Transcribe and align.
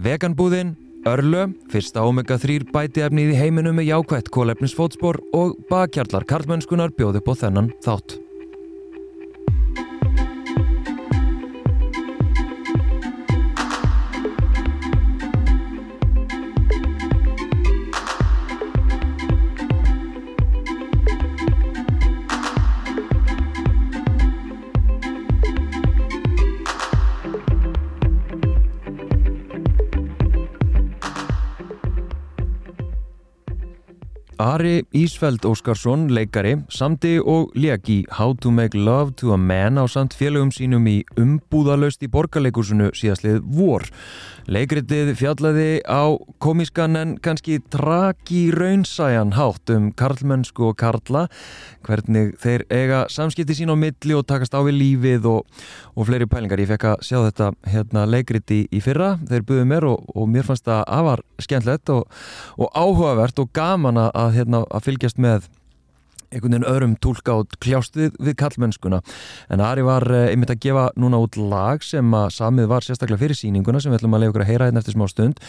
Veganbúðin, 0.00 0.70
Örlö, 1.04 1.42
fyrsta 1.68 2.06
omega-3 2.08 2.70
bætiefnið 2.72 3.34
í 3.34 3.36
heiminum 3.36 3.76
með 3.76 3.90
jákvætt 3.90 4.30
kólefnisfótspor 4.32 5.18
og 5.36 5.58
bakkjarlar 5.68 6.24
karlmennskunar 6.28 6.94
bjóði 6.96 7.20
på 7.24 7.36
þennan 7.36 7.68
þátt. 7.84 8.16
Ari 35.20 35.36
Ísfeld 35.36 35.44
Óskarsson, 35.44 36.06
leikari, 36.08 36.54
samti 36.72 37.18
og 37.20 37.52
lék 37.52 37.88
í 37.92 37.96
How 38.16 38.32
to 38.40 38.50
make 38.50 38.78
love 38.78 39.12
to 39.20 39.34
a 39.34 39.36
man 39.36 39.76
á 39.76 39.84
samt 39.84 40.14
félögum 40.16 40.48
sínum 40.48 40.86
í 40.88 41.02
umbúðalöst 41.20 42.00
í 42.00 42.08
borgarleikursunu 42.08 42.88
síðastlið 42.96 43.42
vor. 43.52 43.84
Leikritið 44.50 45.12
fjallaði 45.20 45.82
á 45.84 46.16
komiskan 46.40 46.96
en 46.96 47.12
kannski 47.20 47.58
traki 47.70 48.48
raunsæjan 48.50 49.34
hátt 49.36 49.70
um 49.74 49.90
karlmennsku 49.92 50.70
og 50.70 50.78
karla, 50.80 51.26
hvernig 51.84 52.32
þeir 52.40 52.64
eiga 52.72 53.02
samskipti 53.12 53.58
sín 53.58 53.70
á 53.70 53.76
milli 53.76 54.16
og 54.16 54.24
takast 54.26 54.56
á 54.56 54.64
við 54.64 54.78
lífið 54.80 55.28
og, 55.28 55.44
og 55.94 56.08
fleiri 56.08 56.26
pælingar. 56.30 56.64
Ég 56.64 56.72
fekk 56.72 56.88
að 56.94 57.04
sjá 57.04 57.18
þetta 57.28 57.50
hérna, 57.68 58.06
leikriti 58.08 58.62
í 58.72 58.80
fyrra, 58.80 59.18
þeir 59.28 59.44
buðið 59.46 59.68
mér 59.74 59.88
og, 59.92 60.08
og 60.16 60.32
mér 60.32 60.48
fannst 60.48 60.64
það 60.66 60.82
afar 60.88 61.24
skemmtlegt 61.44 61.92
og, 61.92 62.08
og 62.56 62.72
áhugavert 62.72 63.44
og 63.44 63.52
gaman 63.54 64.00
að, 64.08 64.34
hérna, 64.40 64.64
að 64.66 64.88
fylgjast 65.10 65.18
með 65.18 65.48
einhvern 66.30 66.52
veginn 66.54 66.68
öðrum 66.70 66.92
tólka 67.02 67.34
og 67.40 67.54
kljást 67.58 67.96
við, 67.98 68.14
við 68.22 68.36
kallmennskuna 68.38 69.00
en 69.50 69.60
Ari 69.60 69.82
var 69.82 70.06
einmitt 70.06 70.52
að 70.52 70.60
gefa 70.62 70.84
núna 70.94 71.18
út 71.18 71.34
lag 71.36 71.82
sem 71.82 72.06
að 72.14 72.28
samið 72.36 72.70
var 72.70 72.86
sérstaklega 72.86 73.18
fyrir 73.18 73.34
síninguna 73.34 73.80
sem 73.82 73.90
við 73.90 73.98
ætlum 73.98 74.14
að 74.14 74.22
leiða 74.22 74.30
okkur 74.30 74.44
að 74.46 74.50
heyra 74.52 74.70
hérna 74.70 74.84
eftir 74.84 74.94
smá 74.94 75.08
stund. 75.10 75.42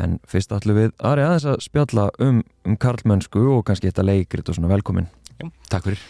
En 0.00 0.18
fyrst 0.24 0.56
ætlum 0.56 0.80
við 0.80 0.96
Ari 1.04 1.26
aðeins 1.26 1.50
að 1.52 1.60
spjalla 1.68 2.08
um, 2.24 2.40
um 2.64 2.80
kallmennsku 2.80 3.44
og 3.58 3.66
kannski 3.68 3.92
þetta 3.92 4.08
leikrit 4.08 4.48
og 4.48 4.56
svona. 4.56 4.72
Velkomin. 4.72 5.10
Já, 5.36 5.50
takk 5.68 5.90
fyrir 5.90 6.00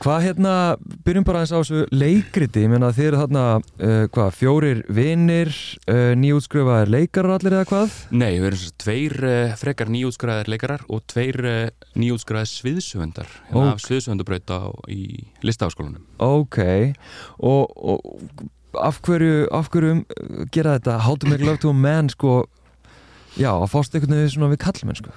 Hvað 0.00 0.22
hérna, 0.24 0.52
byrjum 1.04 1.24
bara 1.28 1.42
eins 1.42 1.50
á 1.52 1.60
þessu 1.60 1.82
leikriti, 1.92 2.62
ég 2.64 2.70
meina 2.72 2.88
þið 2.96 3.08
eru 3.10 3.18
þarna 3.20 3.42
uh, 3.60 4.06
hvað, 4.14 4.30
fjórir 4.32 4.78
vinnir 4.96 5.50
uh, 5.92 6.14
nýjútskrifaðir 6.16 6.92
leikarar 6.94 7.34
allir 7.34 7.56
eða 7.58 7.66
hvað? 7.68 7.98
Nei, 8.14 8.30
við 8.38 8.46
erum 8.48 8.60
svo 8.62 8.72
tveir 8.80 9.16
uh, 9.20 9.52
frekar 9.60 9.92
nýjútskrifaðir 9.92 10.50
leikarar 10.54 10.86
og 10.88 11.04
tveir 11.12 11.40
nýjútskrifaðir 12.00 12.52
sviðsöfundar 12.54 13.28
hérna 13.50 13.66
okay. 13.66 13.74
af 13.74 13.84
sviðsöfundabrauta 13.84 14.62
í 14.88 15.02
listafaskólanum 15.44 16.08
Ok, 16.24 16.60
og, 17.44 17.76
og 17.76 18.80
af 18.80 19.04
hverju, 19.04 19.46
af 19.52 19.68
hverju 19.68 20.00
gera 20.48 20.78
þetta? 20.78 21.00
How 21.04 21.20
to 21.20 21.28
make 21.28 21.44
love 21.44 21.60
to 21.60 21.74
a 21.74 21.76
man 21.76 22.08
sko, 22.08 22.46
já, 23.36 23.52
að 23.52 23.68
fást 23.76 23.92
einhvern 23.92 24.22
veginn 24.22 24.38
svona 24.38 24.54
við 24.56 24.64
kallmenn 24.64 25.04
sko. 25.04 25.12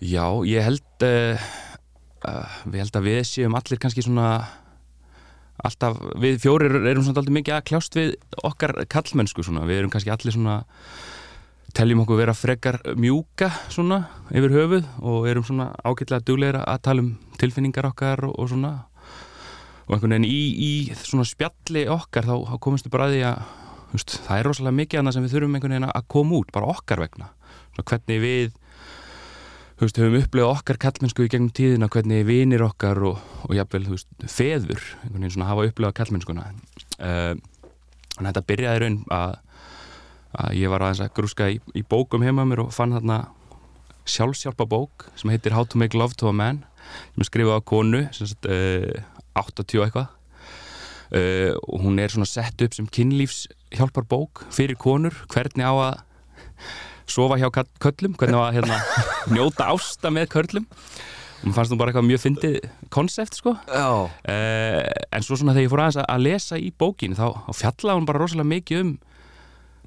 Já, 0.00 0.24
ég 0.48 0.64
held 0.64 1.10
Uh, 2.20 2.58
við 2.68 2.82
held 2.82 2.96
að 2.98 3.06
við 3.08 3.22
séum 3.24 3.54
allir 3.56 3.80
kannski 3.80 4.04
svona 4.04 4.26
alltaf, 5.64 5.96
við 6.20 6.40
fjórir 6.42 6.74
erum 6.82 7.04
svona 7.04 7.22
alltaf 7.22 7.32
mikið 7.32 7.56
að 7.56 7.64
kljást 7.70 7.96
við 7.96 8.12
okkar 8.44 8.74
kallmennsku 8.92 9.44
svona, 9.44 9.64
við 9.68 9.80
erum 9.80 9.92
kannski 9.92 10.12
allir 10.12 10.34
svona 10.34 10.60
teljum 11.76 12.02
okkur 12.02 12.18
vera 12.18 12.34
frekar 12.34 12.80
mjúka 12.98 13.50
svona 13.70 14.02
yfir 14.34 14.54
höfuð 14.56 14.86
og 15.06 15.28
erum 15.30 15.46
svona 15.46 15.70
ágætlega 15.86 16.26
dugleira 16.26 16.64
að 16.68 16.84
tala 16.88 17.04
um 17.04 17.10
tilfinningar 17.40 17.88
okkar 17.92 18.24
og, 18.26 18.34
og 18.36 18.50
svona. 18.50 18.72
Og 19.86 19.96
einhvern 19.96 20.14
veginn 20.14 20.28
í, 20.28 20.42
í 20.54 20.72
svona 20.94 21.26
spjalli 21.26 21.86
okkar 21.90 22.28
þá, 22.28 22.34
þá 22.46 22.56
komistu 22.62 22.92
bara 22.92 23.08
að 23.08 23.16
því 23.16 23.22
að 23.26 23.40
það 24.12 24.34
er 24.36 24.46
rosalega 24.46 24.78
mikið 24.78 25.00
annað 25.00 25.16
sem 25.16 25.24
við 25.24 25.32
þurfum 25.34 25.56
einhvern 25.56 25.74
veginn 25.74 25.88
að 25.90 26.10
koma 26.14 26.36
út, 26.38 26.52
bara 26.54 26.70
okkar 26.70 27.02
vegna. 27.02 27.30
Svona 27.74 27.88
hvernig 27.90 28.22
við 28.22 28.52
þú 29.80 29.86
veist, 29.86 29.98
höfum 30.02 30.18
upplegað 30.18 30.50
okkar 30.58 30.76
kallmennsku 30.76 31.24
í 31.24 31.28
gegnum 31.32 31.52
tíðina 31.56 31.86
hvernig 31.88 32.26
vinir 32.28 32.60
okkar 32.66 32.98
og, 33.08 33.20
og 33.46 33.54
jafnvel, 33.56 33.86
þú 33.86 33.94
veist, 33.94 34.10
feður 34.28 34.82
einhvern 35.00 35.22
veginn 35.22 35.32
svona 35.32 35.46
hafa 35.48 35.64
upplegað 35.70 35.94
kallmennskuna 35.96 36.42
uh, 36.50 37.32
en 38.20 38.28
þetta 38.28 38.42
byrjaði 38.50 38.82
raun 38.82 38.98
að, 39.16 39.32
að 40.44 40.58
ég 40.60 40.72
var 40.74 40.84
aðeins 40.84 41.00
að 41.06 41.14
grúska 41.16 41.48
í, 41.48 41.56
í 41.72 41.84
bókum 41.88 42.26
heima 42.26 42.44
mér 42.44 42.66
og 42.66 42.74
fann 42.76 42.92
þarna 42.92 43.22
sjálfsjálfa 44.04 44.68
bók 44.68 45.08
sem 45.16 45.32
heitir 45.32 45.56
How 45.56 45.64
to 45.64 45.80
make 45.80 45.96
love 45.96 46.18
to 46.20 46.28
a 46.28 46.36
man 46.36 46.60
sem 47.14 47.24
er 47.24 47.30
skrifað 47.30 47.64
á 47.64 47.68
konu 47.72 48.02
sagt, 48.12 48.50
uh, 48.52 49.00
80 49.40 49.86
eitthvað. 49.86 50.12
Uh, 51.10 51.56
og 51.72 51.86
hún 51.86 51.98
er 51.98 52.12
svona 52.12 52.28
sett 52.28 52.60
upp 52.62 52.76
sem 52.76 52.86
kynlífshjálpar 52.86 54.04
bók 54.12 54.44
fyrir 54.52 54.76
konur, 54.78 55.16
hvernig 55.32 55.64
á 55.64 55.72
að 55.72 55.96
sofa 57.12 57.38
hjá 57.40 57.48
köllum, 57.52 58.16
hvernig 58.18 58.38
var 58.40 58.54
hérna 58.56 58.80
njóta 59.34 59.70
ásta 59.72 60.12
með 60.14 60.30
köllum 60.34 60.68
og 61.40 61.48
mér 61.48 61.56
fannst 61.56 61.72
þú 61.72 61.78
bara 61.80 61.92
eitthvað 61.92 62.08
mjög 62.08 62.20
fyndið 62.20 62.56
konsept 62.92 63.38
sko. 63.38 63.54
Uh, 63.64 64.82
en 65.16 65.24
svo 65.24 65.38
svona 65.40 65.54
þegar 65.56 65.64
ég 65.64 65.72
fór 65.72 65.82
aðeins 65.86 66.00
að 66.04 66.24
lesa 66.26 66.60
í 66.60 66.68
bókin 66.76 67.16
þá, 67.16 67.26
fjallaði 67.56 67.96
hún 67.96 68.08
bara 68.10 68.20
rosalega 68.20 68.50
mikið 68.50 68.82
um 68.84 68.92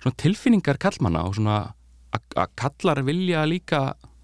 svona 0.01 0.19
tilfinningar 0.23 0.81
kallmanna 0.81 1.25
og 1.27 1.37
svona 1.37 1.59
að 2.13 2.55
kallar 2.59 3.03
vilja 3.05 3.45
líka 3.49 3.83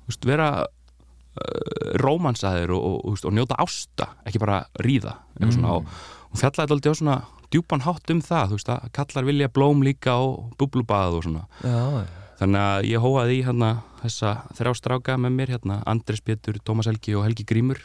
veist, 0.09 0.25
vera 0.25 0.49
uh, 0.65 1.97
rómansaðir 2.01 2.73
og, 2.73 2.87
og, 2.89 3.01
og, 3.11 3.25
og 3.29 3.35
njóta 3.37 3.59
ásta 3.61 4.13
ekki 4.25 4.41
bara 4.41 4.63
ríða 4.81 5.19
mm. 5.39 5.53
svona, 5.53 5.77
og 5.77 6.31
hún 6.31 6.41
fjallaði 6.41 6.77
alltaf 6.79 6.97
á 6.97 6.99
svona 7.01 7.19
djúpan 7.49 7.85
hátt 7.85 8.13
um 8.13 8.23
það, 8.25 8.49
þú 8.49 8.57
veist 8.57 8.73
að 8.73 8.89
kallar 8.97 9.29
vilja 9.29 9.53
blóm 9.53 9.85
líka 9.85 10.17
og 10.21 10.57
bublubað 10.57 11.19
og 11.19 11.29
svona. 11.29 11.45
Já, 11.61 11.77
já 12.01 12.18
Þannig 12.39 12.61
að 12.63 12.85
ég 12.87 13.03
hóaði 13.03 13.39
í 13.39 13.43
hérna 13.43 13.69
þessa 13.99 14.35
þrjá 14.55 14.75
stráka 14.79 15.17
með 15.19 15.33
mér 15.35 15.55
hérna 15.57 15.81
Andres 15.89 16.21
Pétur, 16.23 16.59
Tómas 16.63 16.87
Helgi 16.87 17.17
og 17.19 17.25
Helgi 17.27 17.43
Grímur. 17.47 17.81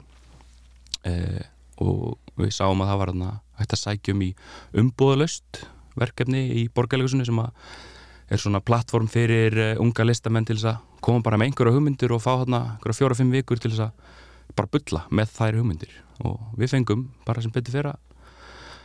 Eh, 1.04 1.42
og 1.82 2.20
við 2.38 2.52
sáum 2.54 2.82
að 2.84 2.92
það 2.92 3.00
var 3.00 3.10
hérna 3.12 3.30
hægt 3.58 3.74
að 3.74 3.82
sækjum 3.82 4.22
í 4.22 4.30
umbúðalöst 4.78 5.64
verkefni 5.98 6.44
í 6.62 6.64
borgarleikusunni 6.74 7.26
sem 7.26 7.40
er 7.44 8.40
svona 8.40 8.62
plattform 8.64 9.06
fyrir 9.10 9.58
uh, 9.58 9.82
unga 9.82 10.06
listamenn 10.06 10.46
til 10.48 10.56
þess 10.56 10.72
að 10.72 11.02
koma 11.04 11.22
bara 11.24 11.38
með 11.38 11.50
einhverja 11.50 11.74
hugmyndir 11.76 12.14
og 12.14 12.22
fá 12.24 12.32
hérna 12.32 12.62
einhverja 12.74 12.98
fjóra-fimm 13.00 13.34
vikur 13.34 13.60
til 13.60 13.74
þess 13.74 13.88
að 13.88 14.54
bara 14.56 14.72
bylla 14.74 15.04
með 15.10 15.34
þær 15.36 15.60
hugmyndir. 15.60 15.94
Og 16.24 16.40
við 16.58 16.74
fengum 16.76 17.08
bara 17.26 17.42
sem 17.44 17.52
betur 17.54 17.74
fyrir 17.74 17.94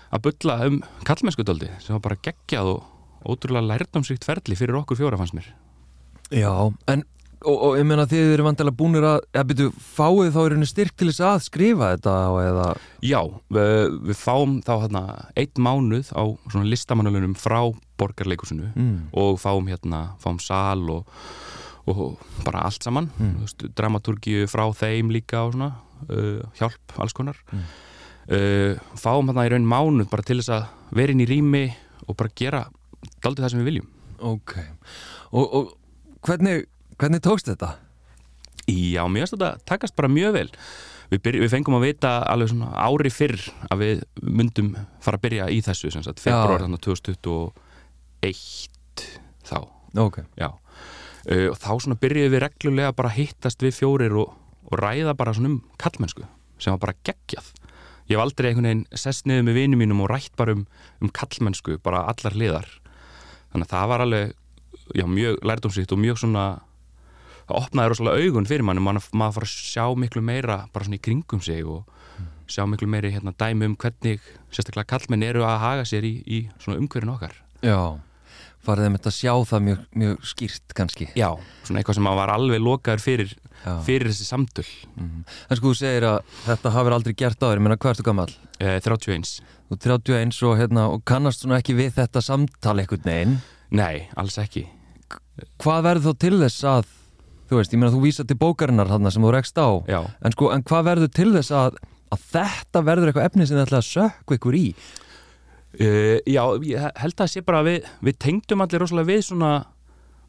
að 0.09 0.23
bylla 0.25 0.57
um 0.67 0.79
kallmennskudöldi 1.07 1.69
sem 1.83 1.95
var 1.95 2.05
bara 2.09 2.21
geggjað 2.25 2.73
og 2.73 2.98
ótrúlega 3.25 3.67
lærdomsrikt 3.73 4.27
ferli 4.27 4.57
fyrir 4.59 4.81
okkur 4.81 4.99
fjóra 4.99 5.19
fannst 5.19 5.37
mér 5.37 5.49
Já, 6.29 6.51
en 6.87 7.03
og, 7.45 7.55
og 7.55 7.75
ég 7.79 7.87
meina 7.87 8.05
þið 8.09 8.33
eru 8.35 8.45
vantilega 8.47 8.77
búinir 8.79 9.05
að 9.07 9.19
eða 9.31 9.45
byrju, 9.51 9.69
fáið 9.95 10.31
þá 10.35 10.39
er 10.41 10.55
henni 10.55 10.69
styrk 10.69 10.95
til 10.99 11.09
þess 11.09 11.25
að 11.25 11.43
skrifa 11.45 11.91
þetta 11.93 12.15
eða 12.43 12.65
Já, 13.05 13.19
við, 13.55 13.99
við 14.09 14.19
fáum 14.19 14.57
þá 14.65 14.73
hérna 14.85 15.03
eitt 15.39 15.61
mánuð 15.61 16.11
á 16.11 16.23
svona 16.51 16.69
listamannalunum 16.69 17.35
frá 17.39 17.61
borgarleikusinu 17.99 18.71
mm. 18.73 18.97
og 19.19 19.39
fáum 19.41 19.69
hérna, 19.71 20.03
fáum 20.23 20.39
sal 20.43 20.83
og, 20.91 21.19
og 21.91 22.19
bara 22.45 22.65
allt 22.67 22.85
saman 22.85 23.11
mm. 23.17 23.35
veist, 23.43 23.67
dramaturgíu 23.77 24.49
frá 24.51 24.65
þeim 24.75 25.13
líka 25.13 25.45
og 25.47 25.55
svona 25.55 25.71
uh, 26.09 26.41
hjálp, 26.59 26.97
alls 26.99 27.15
konar 27.15 27.39
mm. 27.51 27.69
uh, 28.35 28.97
fáum 28.99 29.31
hérna 29.31 29.47
í 29.47 29.53
raun 29.55 29.69
mánuð 29.69 30.11
bara 30.11 30.27
til 30.27 30.41
þess 30.41 30.57
að 30.59 30.97
vera 30.99 31.15
inn 31.15 31.23
í 31.23 31.29
rými 31.29 31.67
og 32.09 32.17
bara 32.19 32.35
gera 32.35 32.65
daldið 33.23 33.45
það 33.45 33.53
sem 33.53 33.61
við 33.61 33.69
viljum. 33.71 33.89
Ok, 34.29 34.55
og, 35.31 35.45
og 35.45 35.63
hvernig, 36.27 36.65
hvernig 36.99 37.23
tókst 37.23 37.47
þetta? 37.51 37.69
Já, 38.69 39.07
mér 39.09 39.23
finnst 39.23 39.35
þetta 39.37 39.51
takast 39.69 39.95
bara 39.97 40.11
mjög 40.11 40.35
vel. 40.35 40.49
Við, 41.09 41.21
byrj, 41.25 41.39
við 41.41 41.53
fengum 41.55 41.77
að 41.79 41.85
vita 41.87 42.09
alveg 42.29 42.51
svona 42.51 42.69
ári 42.85 43.09
fyrr 43.09 43.41
að 43.71 43.77
við 43.81 44.03
myndum 44.21 44.75
fara 45.01 45.17
að 45.17 45.23
byrja 45.25 45.47
í 45.49 45.61
þessu 45.65 45.89
sem 45.93 46.03
sagt, 46.05 46.21
februar 46.21 46.61
2021 46.69 47.53
þá. 49.49 49.59
Ok. 49.97 50.17
Já, 50.37 50.49
uh, 50.53 51.47
og 51.49 51.57
þá 51.57 51.71
svona 51.81 51.97
byrjuðum 52.03 52.35
við 52.35 52.43
reglulega 52.45 52.97
bara 52.97 53.09
að 53.09 53.17
hittast 53.23 53.65
við 53.65 53.73
fjórir 53.79 54.13
og, 54.21 54.35
og 54.69 54.75
ræða 54.83 55.13
bara 55.17 55.33
svona 55.33 55.55
um 55.55 55.63
kallmennsku 55.81 56.23
sem 56.59 56.75
var 56.75 56.83
bara 56.83 56.99
geggjað. 57.07 57.47
Ég 58.09 58.17
hef 58.17 58.23
aldrei 58.25 58.47
einhvern 58.51 58.67
veginn 58.67 58.97
sest 58.97 59.25
niður 59.29 59.47
með 59.47 59.57
vinum 59.63 59.79
mínum 59.81 60.03
og 60.03 60.11
rætt 60.11 60.33
bara 60.37 60.53
um, 60.57 60.63
um 61.01 61.09
kallmennsku 61.13 61.79
bara 61.85 62.05
allar 62.11 62.37
liðar 62.37 62.69
þannig 63.51 63.67
að 63.67 63.73
það 63.75 63.91
var 63.91 64.05
alveg 64.05 64.33
já, 64.95 65.05
mjög 65.05 65.39
lærdomsýtt 65.45 65.93
og 65.93 66.01
mjög 66.01 66.19
svona 66.23 66.45
það 67.49 67.61
opnaði 67.63 67.93
rosalega 67.93 68.25
augun 68.25 68.49
fyrir 68.49 68.65
mann 68.65 68.81
maður 68.83 69.07
maður 69.17 69.39
fara 69.39 69.49
að 69.49 69.55
sjá 69.55 69.85
miklu 69.97 70.23
meira 70.25 70.59
bara 70.73 70.85
svona 70.85 70.99
í 70.99 71.03
kringum 71.05 71.41
sig 71.45 71.65
og 71.65 71.81
mm. 71.85 72.27
sjá 72.51 72.65
miklu 72.69 72.89
meiri 72.91 73.13
hérna, 73.15 73.33
dæmi 73.33 73.69
um 73.69 73.77
hvernig 73.79 74.21
sérstaklega 74.53 74.89
kallmenn 74.93 75.25
eru 75.25 75.45
að 75.47 75.57
haga 75.63 75.87
sér 75.89 76.05
í, 76.05 76.13
í 76.25 76.43
svona 76.61 76.79
umhverfin 76.81 77.13
okkar 77.15 77.35
Já, 77.65 77.97
farið 78.65 78.87
þeim 78.87 78.97
þetta 78.99 79.11
að 79.11 79.17
sjá 79.17 79.33
það 79.51 79.65
mjög, 79.67 79.85
mjög 80.03 80.29
skýrt 80.33 80.77
kannski 80.77 81.09
Já, 81.17 81.29
svona 81.65 81.81
eitthvað 81.81 81.99
sem 81.99 82.07
maður 82.07 82.21
var 82.21 82.35
alveg 82.35 82.63
lokaður 82.63 83.05
fyrir, 83.05 83.35
Já. 83.65 83.73
fyrir 83.85 84.07
þessi 84.11 84.25
samtöl. 84.29 84.65
Mhm. 84.95 85.23
En 85.49 85.57
sko 85.57 85.71
þú 85.71 85.75
segir 85.79 86.05
að 86.07 86.19
þetta 86.45 86.71
hafur 86.77 86.95
aldrei 86.95 87.13
gert 87.17 87.39
áður, 87.39 87.57
ég 87.59 87.65
meina 87.67 87.77
hvað 87.77 87.95
ertu 87.95 88.03
gammal? 88.07 88.29
eh, 88.59 88.79
31 88.79 89.41
Þú 89.69 89.75
er 89.75 89.99
31 89.99 90.43
og, 90.49 90.57
hérna, 90.57 90.83
og 90.89 91.03
kannast 91.05 91.43
svona 91.43 91.59
ekki 91.61 91.75
við 91.77 91.91
þetta 91.93 92.21
samtal 92.25 92.79
einhvern 92.79 93.03
veginn? 93.05 93.35
Nei, 93.71 94.07
alls 94.17 94.37
ekki. 94.41 94.65
Hvað 95.61 95.83
verður 95.85 96.07
þá 96.09 96.19
til 96.19 96.39
þess 96.39 96.63
að 96.65 96.87
þú 97.49 97.59
veist, 97.59 97.73
ég 97.73 97.79
meina 97.79 97.93
þú 97.93 98.01
vísa 98.01 98.25
til 98.25 98.37
bókarinnar 98.37 98.89
þarna 98.89 99.11
sem 99.13 99.21
þú 99.23 99.31
rekst 99.35 99.57
á. 99.61 99.69
Já, 99.89 99.99
en 100.25 100.31
sko, 100.33 100.49
en 100.53 100.63
hvað 100.63 100.83
verður 100.89 101.11
til 101.13 101.29
þess 101.35 101.51
að, 101.51 101.77
að 102.11 102.25
þetta 102.33 102.83
verður 102.85 103.11
eitthvað 103.11 103.29
efni 103.29 103.45
sem 103.47 103.57
þið 103.57 103.65
ætla 103.67 103.77
að 103.83 103.87
sökku 103.89 104.37
ykkur 104.39 104.57
í? 104.57 104.65
Uh, 105.79 106.17
já 106.25 106.41
ég 106.65 106.81
held 106.97 107.13
að 107.13 107.19
það 107.21 107.29
sé 107.29 107.41
bara 107.45 107.59
að 107.61 107.67
við, 107.69 107.89
við 108.07 108.15
tengdum 108.25 108.61
allir 108.65 108.81
rosalega 108.81 109.05
við 109.11 109.19
svona 109.27 109.49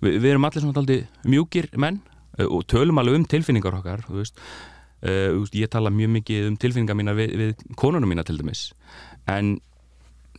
við, 0.04 0.18
við 0.20 0.26
erum 0.34 0.44
allir 0.44 0.60
svona 0.66 0.76
daldi 0.76 0.98
mjúkir 1.32 1.70
menn 1.80 1.96
og 2.46 2.66
tölum 2.70 3.00
alveg 3.00 3.20
um 3.20 3.26
tilfinningar 3.28 3.78
okkar 3.80 4.04
veist. 4.08 4.38
Uh, 5.00 5.40
ég 5.56 5.70
tala 5.72 5.92
mjög 5.92 6.12
mikið 6.18 6.50
um 6.50 6.56
tilfinningar 6.60 6.98
mína 6.98 7.16
við, 7.16 7.34
við 7.40 7.64
konunum 7.80 8.10
mína 8.12 8.24
til 8.26 8.36
dæmis. 8.40 8.70
En 9.30 9.58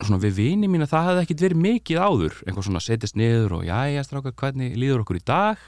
svona 0.02 0.20
við 0.22 0.38
vini 0.38 0.70
mína 0.70 0.88
það 0.90 1.10
hefði 1.10 1.24
ekkit 1.26 1.44
verið 1.46 1.64
mikið 1.66 2.02
áður. 2.02 2.38
Einhver 2.46 2.68
svona 2.68 2.82
setjast 2.82 3.18
niður 3.18 3.58
og 3.58 3.66
jæja 3.66 4.06
stráka 4.06 4.34
hvernig 4.38 4.78
líður 4.78 5.02
okkur 5.02 5.18
í 5.18 5.26
dag? 5.26 5.66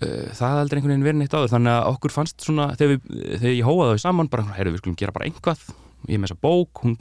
Uh, 0.00 0.30
það 0.30 0.46
hefði 0.46 0.64
aldrei 0.64 0.78
einhvern 0.78 0.94
veginn 0.94 1.06
verið 1.08 1.22
neitt 1.24 1.36
áður. 1.36 1.54
Þannig 1.56 1.76
að 1.76 1.92
okkur 1.92 2.16
fannst 2.16 2.46
svona 2.46 2.72
þegar, 2.76 2.96
við, 2.96 3.22
þegar 3.36 3.56
ég 3.56 3.70
hóaði 3.70 3.94
þau 3.94 4.04
saman 4.06 4.30
bara, 4.30 4.50
heyrðu 4.56 4.76
við 4.76 4.84
skulum 4.84 5.00
gera 5.02 5.16
bara 5.16 5.30
einhvað 5.30 5.70
ég 6.08 6.20
með 6.20 6.30
þessa 6.30 6.40
bók, 6.40 6.82
hún, 6.84 6.96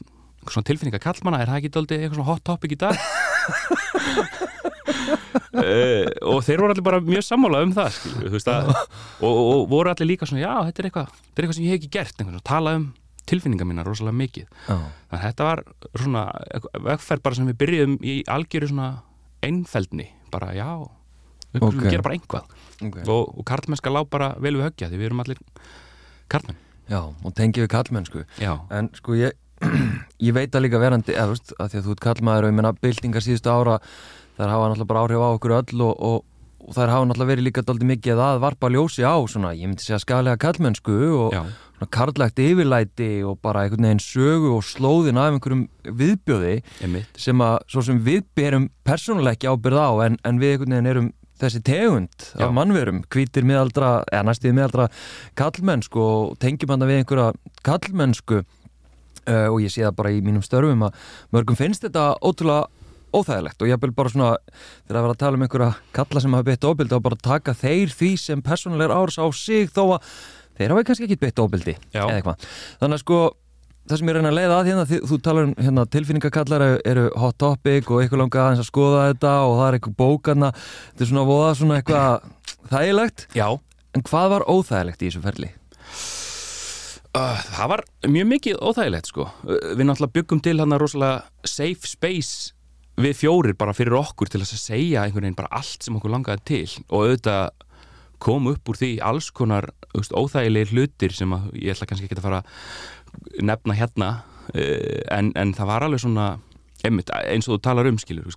svona 0.48 0.68
tilfinningar 0.68 1.04
kallmanna 1.04 1.42
er 1.44 1.52
það 1.52 1.62
ekki 1.62 1.74
dálítið 1.76 2.04
eitthvað 2.04 2.20
svona 2.20 2.32
hot 2.34 2.46
topic 2.48 2.76
í 2.76 2.80
dag 2.80 3.00
uh, 5.60 6.06
og 6.30 6.40
þeir 6.46 6.62
voru 6.62 6.72
allir 6.74 6.86
bara 6.86 7.02
mjög 7.04 7.26
sammála 7.26 7.64
um 7.66 7.74
það 7.76 7.90
skilju, 7.98 8.26
þú 8.28 8.36
veist 8.38 8.52
að 8.54 8.72
og, 8.72 9.28
og, 9.28 9.44
og 9.54 9.68
voru 9.72 9.92
allir 9.94 10.12
líka 10.14 10.30
svona, 10.30 10.46
já, 10.46 10.54
þetta 10.70 10.84
er 10.84 10.90
eitthvað 10.90 11.12
þetta 11.14 11.36
er 11.36 11.46
eitthvað 11.46 11.60
sem 11.60 11.68
ég 11.68 11.74
hef 11.74 11.82
ekki 11.82 11.92
gert, 11.98 12.16
einhvern 12.22 12.48
tala 12.52 12.76
um 12.80 12.86
tilfinningar 13.30 13.68
mína 13.70 13.86
rosalega 13.86 14.18
mikið 14.18 14.48
Já, 14.48 14.78
þannig 14.78 15.20
að 15.20 15.26
þetta 15.28 15.50
var 15.50 15.64
svona 16.04 16.24
vegferð 16.88 17.26
bara 17.26 17.38
sem 17.38 17.52
við 17.52 17.60
byrjuðum 17.64 18.00
í 18.02 18.16
algjöru 18.38 18.72
svona 18.72 18.88
einfeldni, 19.46 20.08
bara 20.34 20.56
já 20.58 20.72
við 21.54 21.62
Ok. 21.66 21.70
okay. 21.74 21.92
gera 21.94 22.06
bara 22.06 22.18
einhvað 22.18 22.44
okay. 22.86 23.04
og, 23.10 23.38
og 23.38 23.46
karlmennska 23.48 23.94
lá 23.94 24.04
bara 24.06 24.34
vel 24.42 24.56
við 24.58 24.68
höggja 24.68 24.90
því 24.90 25.00
við 25.00 25.10
erum 25.10 25.24
allir 25.26 25.40
karlmenn 26.32 26.66
Já, 26.90 27.04
og 27.06 27.34
tengi 27.38 27.62
við 27.62 27.70
kallmennsku 27.70 28.24
já, 28.42 28.56
En 28.74 28.90
sko 28.98 29.14
ég, 29.18 29.36
ég 30.28 30.36
veit 30.36 30.56
að 30.56 30.66
líka 30.66 30.82
verandi 30.82 31.16
eða, 31.16 31.34
veist, 31.34 31.54
að 31.58 31.72
því 31.72 31.80
að 31.80 31.86
þú 31.86 31.96
ert 31.96 32.04
kallmaður 32.08 32.48
og 32.48 32.52
ég 32.52 32.58
menna 32.60 32.74
byltingar 32.80 33.26
síðustu 33.26 33.54
ára 33.54 33.78
þær 34.40 34.54
hafa 34.54 34.68
náttúrulega 34.72 34.92
bara 34.92 35.06
áhrif 35.06 35.24
á 35.24 35.30
okkur 35.30 35.56
öll 35.60 35.86
og, 35.86 36.04
og, 36.10 36.20
og 36.64 36.78
þær 36.78 36.94
hafa 36.94 37.10
náttúrulega 37.10 37.32
verið 37.34 37.48
líka 37.50 37.66
daldi 37.68 37.90
mikið 37.90 38.24
að 38.24 38.44
varpa 38.46 38.72
ljósi 38.72 39.04
á 39.04 39.16
svona, 39.28 39.56
ég 39.58 39.68
myndi 39.68 39.86
segja 39.86 40.00
skælega 40.04 40.40
kallmennsku 40.40 40.98
og 41.20 41.36
já, 41.36 41.42
svona 41.76 41.92
karlægt 41.96 42.42
yfirlæti 42.44 43.12
og 43.28 43.40
bara 43.44 43.66
einhvern 43.66 43.90
veginn 43.90 44.04
sögu 44.04 44.56
og 44.58 44.66
slóðin 44.68 45.20
af 45.20 45.34
einhverjum 45.34 45.68
viðbjóði 45.84 46.58
einmitt. 46.84 47.20
sem 47.20 47.44
að 47.44 47.58
svo 47.68 47.86
sem 47.90 48.04
við 48.04 48.26
berum 48.36 48.70
persónulega 48.88 49.38
ekki 49.38 49.52
ábyrð 49.52 49.80
á 49.84 49.92
en, 50.08 50.20
en 50.24 50.40
við 50.42 50.56
einhvern 50.56 50.78
veginn 50.78 50.94
erum 50.94 51.10
þessi 51.40 51.62
tegund 51.64 52.26
Já. 52.34 52.46
af 52.48 52.56
mannverum, 52.56 53.04
hvítir 53.12 53.48
miðaldra 53.48 54.04
eða 54.12 54.26
næstíði 54.28 54.58
miðaldra 54.58 54.88
kallmennsku 55.40 56.02
og 56.04 56.40
tengjum 56.44 56.74
hann 56.74 56.88
við 56.88 57.02
einhverja 57.02 57.30
kallmennsku 57.64 58.42
uh, 59.30 59.48
og 59.54 59.62
ég 59.64 59.74
sé 59.74 59.86
það 59.86 59.96
bara 60.02 60.14
í 60.16 60.22
mínum 60.26 60.44
störfum 60.46 60.88
að 60.90 61.00
mörgum 61.36 61.60
finnst 61.60 61.86
þetta 61.86 62.12
ótrúlega 62.20 62.68
óþægilegt 63.10 63.64
og 63.64 63.70
ég 63.70 63.82
vil 63.82 63.94
bara 63.96 64.12
svona 64.14 64.32
þegar 64.86 65.00
að 65.00 65.06
vera 65.06 65.16
að 65.16 65.22
tala 65.24 65.38
um 65.38 65.46
einhverja 65.46 65.70
kalla 65.98 66.24
sem 66.24 66.36
hafa 66.38 66.48
beitt 66.50 66.68
ofbildi 66.70 66.98
og 66.98 67.06
bara 67.06 67.22
taka 67.30 67.56
þeir 67.58 67.94
því 67.94 68.12
sem 68.22 68.44
persónulegur 68.46 68.96
árs 68.96 69.18
á 69.18 69.26
sig 69.34 69.72
þó 69.74 69.84
að 69.98 70.10
þeir 70.60 70.74
hafa 70.74 70.88
kannski 70.90 71.08
ekki 71.08 71.22
beitt 71.24 71.42
ofbildi 71.42 71.76
Já. 71.90 72.04
eða 72.04 72.20
eitthvað 72.20 72.50
þannig 72.82 73.00
að 73.00 73.04
sko 73.04 73.20
það 73.90 74.02
sem 74.02 74.12
ég 74.12 74.18
reyna 74.20 74.30
að 74.30 74.38
leiða 74.38 74.58
að 74.60 74.68
hérna, 74.70 74.88
þið, 74.90 75.06
þú 75.10 75.20
talar 75.26 75.48
um 75.48 75.54
hérna, 75.58 75.86
tilfinningakallar 75.96 76.66
eru, 76.66 76.82
eru 76.92 77.06
hot 77.24 77.38
topic 77.42 77.90
og 77.90 78.04
eitthvað 78.04 78.22
langa 78.22 78.44
aðeins 78.44 78.62
að 78.62 78.70
skoða 78.70 79.06
þetta 79.08 79.32
og 79.48 79.56
það 79.58 79.70
er 79.70 79.78
eitthvað 79.80 79.96
bókarna 80.04 80.52
þetta 80.60 81.06
er 81.06 81.10
svona 81.10 81.26
voða 81.30 81.56
svona 81.58 81.80
eitthvað 81.80 82.28
þægilegt, 82.70 83.26
já, 83.40 83.48
en 83.98 84.06
hvað 84.12 84.36
var 84.36 84.46
óþægilegt 84.46 85.02
í 85.02 85.10
þessu 85.10 85.24
ferli? 85.26 85.50
Uh, 87.18 87.42
það 87.56 87.72
var 87.74 87.84
mjög 88.10 88.30
mikið 88.34 88.62
óþægilegt 88.62 89.10
sko. 89.12 89.28
Við 89.48 89.86
náttúrulega 89.86 90.16
byggum 90.18 90.42
til 90.46 90.58
hann 90.62 90.76
að 90.76 90.84
rosalega 90.84 91.48
safe 91.48 91.90
space 91.90 92.54
við 93.00 93.16
fjórir 93.22 93.56
bara 93.60 93.76
fyrir 93.76 93.96
okkur 94.00 94.32
til 94.32 94.42
að 94.44 94.52
segja 94.60 95.06
einhvern 95.06 95.28
veginn 95.30 95.40
bara 95.40 95.54
allt 95.62 95.86
sem 95.86 95.96
okkur 95.96 96.14
langaði 96.14 96.46
til. 96.50 96.78
Og 96.90 97.08
auðvitað 97.08 97.66
kom 98.20 98.50
upp 98.52 98.70
úr 98.72 98.80
því 98.82 98.92
alls 99.08 99.30
konar 99.32 99.70
veist, 99.94 100.12
óþægilegir 100.12 100.74
hlutir 100.76 101.16
sem 101.16 101.32
að 101.32 101.54
ég 101.56 101.76
ætla 101.76 101.88
kannski 101.88 102.10
ekki 102.10 102.20
að 102.20 102.28
fara 102.28 102.42
að 102.44 103.48
nefna 103.48 103.80
hérna. 103.80 104.12
Uh, 104.50 105.00
en, 105.16 105.34
en 105.40 105.56
það 105.56 105.72
var 105.72 105.88
alveg 105.88 106.04
svona 106.04 106.30
einmitt, 106.86 107.12
eins 107.12 107.48
og 107.50 107.58
þú 107.58 107.64
talar 107.66 107.90
um 107.90 107.98
skilur 108.00 108.30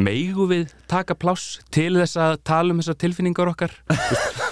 meigu 0.00 0.46
við 0.50 0.70
taka 0.90 1.16
pláss 1.18 1.58
til 1.74 1.92
þess 1.98 2.16
að 2.20 2.38
tala 2.48 2.72
um 2.72 2.80
þessar 2.80 2.98
tilfinningar 3.02 3.52
okkar 3.52 3.74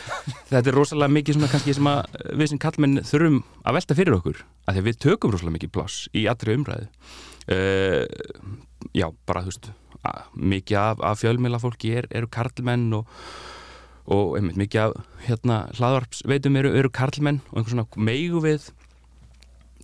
þetta 0.51 0.63
er 0.71 0.77
rosalega 0.77 1.15
mikið 1.17 1.39
svona 1.39 1.51
kannski 1.53 1.75
sem 1.77 1.91
að 1.91 2.17
við 2.41 2.53
sem 2.53 2.63
kallmenn 2.63 3.03
þurfum 3.09 3.43
að 3.65 3.79
velta 3.79 3.99
fyrir 3.99 4.17
okkur 4.19 4.41
af 4.45 4.73
því 4.73 4.83
að 4.83 4.89
við 4.89 5.03
tökum 5.05 5.35
rosalega 5.35 5.57
mikið 5.59 5.75
pláss 5.75 6.09
í 6.17 6.25
allri 6.31 6.57
umræðu. 6.59 6.89
Uh, 7.49 8.05
já, 8.97 9.09
bara 9.29 9.45
þú 9.45 9.53
veist 9.53 9.71
mikið 10.39 10.81
af, 10.81 11.01
af 11.05 11.23
fjölmjöla 11.23 11.61
fólki 11.63 11.95
er, 11.99 12.09
eru 12.15 12.29
karlmenn 12.33 12.91
og 13.01 13.09
og 14.09 14.39
einmitt 14.39 14.57
mikið 14.57 14.87
af 14.87 15.25
hérna 15.27 15.57
hlaðvarpsveitum 15.77 16.57
eru, 16.57 16.71
eru 16.81 16.91
karlmenn 16.93 17.43
og 17.51 17.59
einhver 17.61 17.75
svona 17.75 18.05
meigu 18.09 18.41
við 18.41 18.71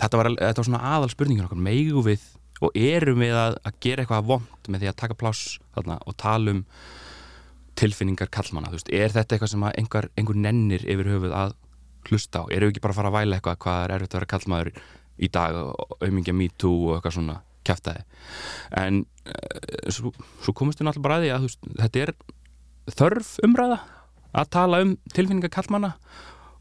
þetta 0.01 0.21
var, 0.21 0.31
þetta 0.39 0.63
var 0.63 0.69
svona 0.71 0.85
aðal 0.95 1.11
spurningin 1.13 1.45
okkar 1.45 1.61
meigu 1.61 2.05
við 2.07 2.25
og 2.65 2.79
erum 2.79 3.21
við 3.21 3.37
að, 3.37 3.59
að 3.69 3.79
gera 3.85 4.05
eitthvað 4.05 4.31
vond 4.31 4.71
með 4.71 4.85
því 4.85 4.91
að 4.91 5.01
taka 5.03 5.19
pláss 5.21 5.59
og 5.77 6.17
tala 6.21 6.55
um 6.55 6.63
tilfinningar 7.79 8.31
kallmanna, 8.33 8.71
þú 8.71 8.79
veist, 8.79 8.93
er 8.95 9.15
þetta 9.15 9.37
eitthvað 9.37 9.53
sem 9.55 9.65
einhver, 9.71 10.11
einhver 10.19 10.39
nennir 10.39 10.85
yfir 10.87 11.11
höfuð 11.15 11.35
að 11.39 11.57
hlusta 12.11 12.45
á, 12.45 12.51
erum 12.53 12.69
við 12.69 12.75
ekki 12.75 12.85
bara 12.85 12.95
að 12.95 13.01
fara 13.01 13.11
að 13.11 13.17
væla 13.19 13.39
eitthvað 13.39 13.59
hvað 13.65 13.81
er 13.85 13.95
erfitt 13.97 14.15
að 14.15 14.21
vera 14.21 14.31
kallmaður 14.35 14.71
í 15.15 15.31
dag 15.33 15.59
og 15.61 15.97
aumingja 16.05 16.37
me 16.37 16.51
too 16.61 16.91
og 16.91 16.99
eitthvað 16.99 17.17
svona 17.19 17.41
kæftæði 17.65 18.05
en 18.83 19.01
uh, 19.31 19.91
svo, 19.95 20.13
svo 20.45 20.55
komist 20.57 20.81
við 20.81 20.91
náttúrulega 20.91 21.07
bara 21.09 21.19
að 21.19 21.25
því 21.25 21.33
að 21.35 21.47
veist, 21.47 21.69
þetta 21.81 22.05
er 22.05 22.15
þörf 22.99 23.33
umræða 23.47 23.81
að 24.35 24.53
tala 24.59 24.83
um 24.85 24.95
tilfinningar 25.15 25.55
kallmanna 25.55 25.95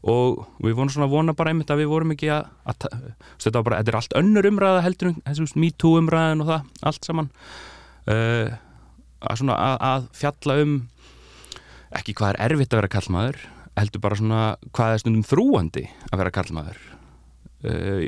og 0.04 0.44
við 0.60 0.76
vorum 0.76 0.92
svona 0.92 1.08
að 1.08 1.14
vona 1.16 1.34
bara 1.36 1.52
einmitt 1.52 1.70
að 1.72 1.80
við 1.80 1.90
vorum 1.92 2.12
ekki 2.14 2.28
að, 2.32 2.48
að 2.68 2.88
þetta, 3.40 3.62
bara, 3.64 3.78
þetta 3.80 3.92
er 3.92 3.98
allt 4.00 4.16
önnur 4.20 4.48
umræða 4.50 4.82
heldur 4.84 5.10
en 5.10 5.20
þessu 5.24 5.60
me 5.60 5.70
too 5.80 5.96
umræðin 6.00 6.44
og 6.44 6.50
það, 6.50 6.66
allt 6.90 7.08
saman. 7.08 7.30
Uh, 8.04 8.52
að 9.24 9.40
svona 9.40 9.56
að, 9.56 9.76
að 9.88 10.08
fjalla 10.20 10.58
um 10.60 10.74
ekki 11.98 12.16
hvað 12.18 12.34
er 12.34 12.40
erfitt 12.48 12.74
að 12.74 12.82
vera 12.82 12.92
kallmaður 12.96 13.40
heldur 13.74 14.02
bara 14.04 14.18
svona 14.18 14.42
hvað 14.74 14.94
er 14.94 15.02
stundum 15.02 15.26
þrúandi 15.26 15.84
að 16.10 16.20
vera 16.22 16.34
kallmaður 16.34 16.80
uh, 17.68 18.06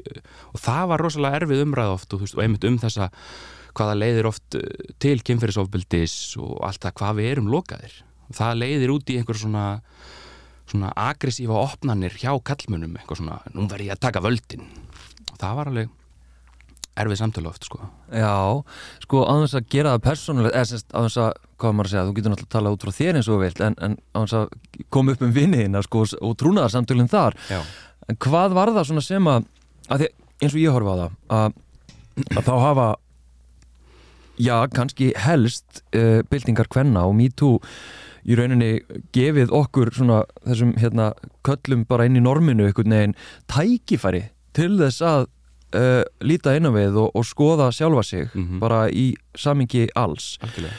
og 0.52 0.62
það 0.62 0.90
var 0.92 1.04
rosalega 1.04 1.42
erfið 1.42 1.64
umræð 1.66 1.94
oft 1.96 2.16
og, 2.16 2.24
veist, 2.24 2.36
og 2.38 2.44
einmitt 2.44 2.66
um 2.68 2.78
þessa 2.82 3.10
hvaða 3.76 3.96
leiðir 4.00 4.30
oft 4.30 4.58
uh, 4.58 4.92
til 5.02 5.18
kynferðisofbildis 5.26 6.18
og 6.42 6.60
allt 6.66 6.84
það 6.86 6.96
hvað 7.00 7.18
við 7.20 7.32
erum 7.34 7.50
lokaðir. 7.52 7.98
Það 8.34 8.60
leiðir 8.62 8.92
út 8.94 9.10
í 9.12 9.18
einhver 9.20 9.38
svona 9.38 9.66
svona 10.66 10.90
aggressífa 10.98 11.54
opnanir 11.60 12.16
hjá 12.18 12.32
kallmunum 12.42 12.96
eitthvað 12.98 13.20
svona, 13.20 13.36
nú 13.54 13.68
verð 13.70 13.86
ég 13.86 13.94
að 13.94 14.02
taka 14.08 14.22
völdin. 14.24 14.64
Og 15.30 15.38
það 15.38 15.58
var 15.60 15.70
alveg 15.70 15.92
erfið 16.96 17.20
samtölu 17.20 17.50
oft 17.50 17.66
sko. 17.68 17.80
Já, 18.12 18.34
sko 19.04 19.24
aðeins 19.28 19.56
að 19.58 19.66
gera 19.72 19.94
það 19.96 20.04
persónulega 20.06 20.56
eða 20.56 20.70
semst 20.70 20.94
aðeins 20.96 21.18
að, 21.22 21.32
hvað 21.60 21.74
maður 21.76 21.90
að 21.90 21.94
segja, 21.94 22.04
þú 22.06 22.14
getur 22.16 22.32
náttúrulega 22.32 22.50
að 22.50 22.56
tala 22.56 22.72
út 22.76 22.86
frá 22.86 22.96
þér 22.96 23.18
eins 23.20 23.30
og 23.32 23.42
vilt 23.42 23.64
en, 23.66 23.76
en 23.84 23.98
aðeins 24.16 24.36
að 24.40 24.86
koma 24.96 25.16
upp 25.16 25.26
um 25.26 25.34
vinniðina 25.36 25.82
sko 25.84 26.04
og 26.20 26.38
trúnaðarsamtölinn 26.40 27.12
þar. 27.12 27.36
Já, 27.52 27.60
En 28.06 28.18
hvað 28.22 28.54
var 28.54 28.70
það 28.74 28.88
svona 28.90 29.02
sem 29.02 29.28
að, 29.30 29.46
að 29.90 30.02
því, 30.02 30.08
eins 30.42 30.54
og 30.54 30.62
ég 30.62 30.74
horfa 30.76 30.94
á 30.94 30.96
það 31.00 31.14
að, 31.36 31.56
að 32.38 32.46
þá 32.46 32.52
hafa 32.62 32.88
já, 34.38 34.56
kannski 34.76 35.12
helst 35.18 35.80
uh, 35.96 36.20
byltingar 36.30 36.70
kvenna 36.70 37.06
og 37.08 37.16
MeToo 37.18 37.56
í 38.26 38.36
rauninni 38.38 38.70
gefið 39.14 39.54
okkur 39.54 39.92
svona 39.94 40.22
þessum 40.44 40.74
hérna 40.78 41.12
köllum 41.46 41.84
bara 41.88 42.06
inn 42.06 42.18
í 42.18 42.22
norminu 42.22 42.66
einhvern 42.66 42.94
veginn 42.94 43.16
tækifæri 43.50 44.26
til 44.56 44.74
þess 44.80 45.02
að 45.06 45.26
uh, 45.74 46.02
líta 46.20 46.54
inn 46.56 46.68
á 46.68 46.72
við 46.74 46.96
og, 47.02 47.10
og 47.16 47.24
skoða 47.26 47.70
sjálfa 47.74 48.04
sig 48.04 48.28
Mhm. 48.34 48.58
bara 48.60 48.86
í 48.90 49.14
samingi 49.36 49.88
alls 49.96 50.36
algjörlega 50.42 50.74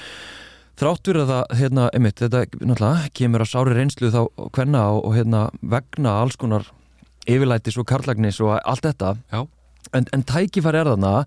þráttur 0.77 1.17
að 1.23 1.27
það, 1.31 1.43
hérna, 1.57 1.89
einmitt, 1.93 2.19
þetta 2.21 2.43
náttúrulega 2.61 3.09
kemur 3.17 3.41
að 3.41 3.49
sári 3.49 3.73
reynslu 3.73 4.11
þá 4.13 4.19
hvenna 4.53 4.83
og, 4.93 5.05
og 5.05 5.15
hérna 5.17 5.49
vegna 5.61 6.11
alls 6.21 6.35
konar 6.37 6.67
yfirlætis 7.27 7.77
og 7.81 7.87
karlagnis 7.89 8.37
og 8.41 8.59
allt 8.63 8.85
þetta 8.85 9.15
Já. 9.33 9.47
en, 9.93 10.05
en 10.13 10.23
tækifæri 10.23 10.77
er 10.77 10.85
þarna 10.93 11.25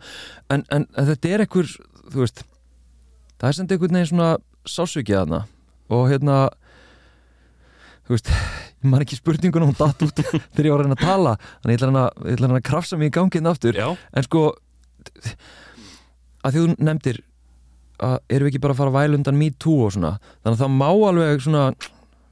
en, 0.51 0.63
en, 0.71 0.87
þetta 0.95 1.29
er 1.35 1.41
einhver, 1.45 1.67
þú 2.13 2.23
veist 2.23 2.45
það 3.41 3.49
er 3.49 3.53
sem 3.59 3.67
einhvern 3.67 3.99
veginn 3.99 4.11
svona 4.13 4.31
sásugið 4.69 5.19
hana 5.25 5.43
og 5.91 6.07
hérna 6.13 6.39
þú 8.07 8.15
veist, 8.15 8.31
ég 8.81 8.91
man 8.91 9.05
ekki 9.05 9.19
spurningun 9.19 9.69
hún 9.69 9.79
datt 9.79 10.05
út 10.07 10.21
þegar 10.55 10.69
ég 10.69 10.75
var 10.75 10.83
að 10.83 10.87
reyna 10.87 10.99
að 10.99 11.07
tala. 11.07 11.37
Þannig 11.61 11.75
ég 11.75 11.81
ætla 11.81 11.91
hann 11.91 12.51
að, 12.51 12.61
að 12.61 12.69
krafsa 12.71 13.01
mig 13.01 13.11
í 13.11 13.17
gangin 13.17 13.51
aftur. 13.51 13.77
Já, 13.77 13.89
en 14.17 14.27
sko 14.27 14.45
að 16.41 16.55
því 16.55 16.63
þú 16.63 16.87
nefndir 16.87 17.21
að 18.01 18.17
erum 18.33 18.47
við 18.47 18.55
ekki 18.55 18.63
bara 18.65 18.75
að 18.75 18.81
fara 18.81 18.93
að 18.93 18.99
væla 18.99 19.19
undan 19.19 19.39
me 19.39 19.51
too 19.61 19.87
og 19.87 19.95
svona 19.95 20.15
þannig 20.41 20.55
að 20.55 20.63
það 20.63 20.75
má 20.79 20.89
alveg 20.89 21.43
svona 21.45 21.65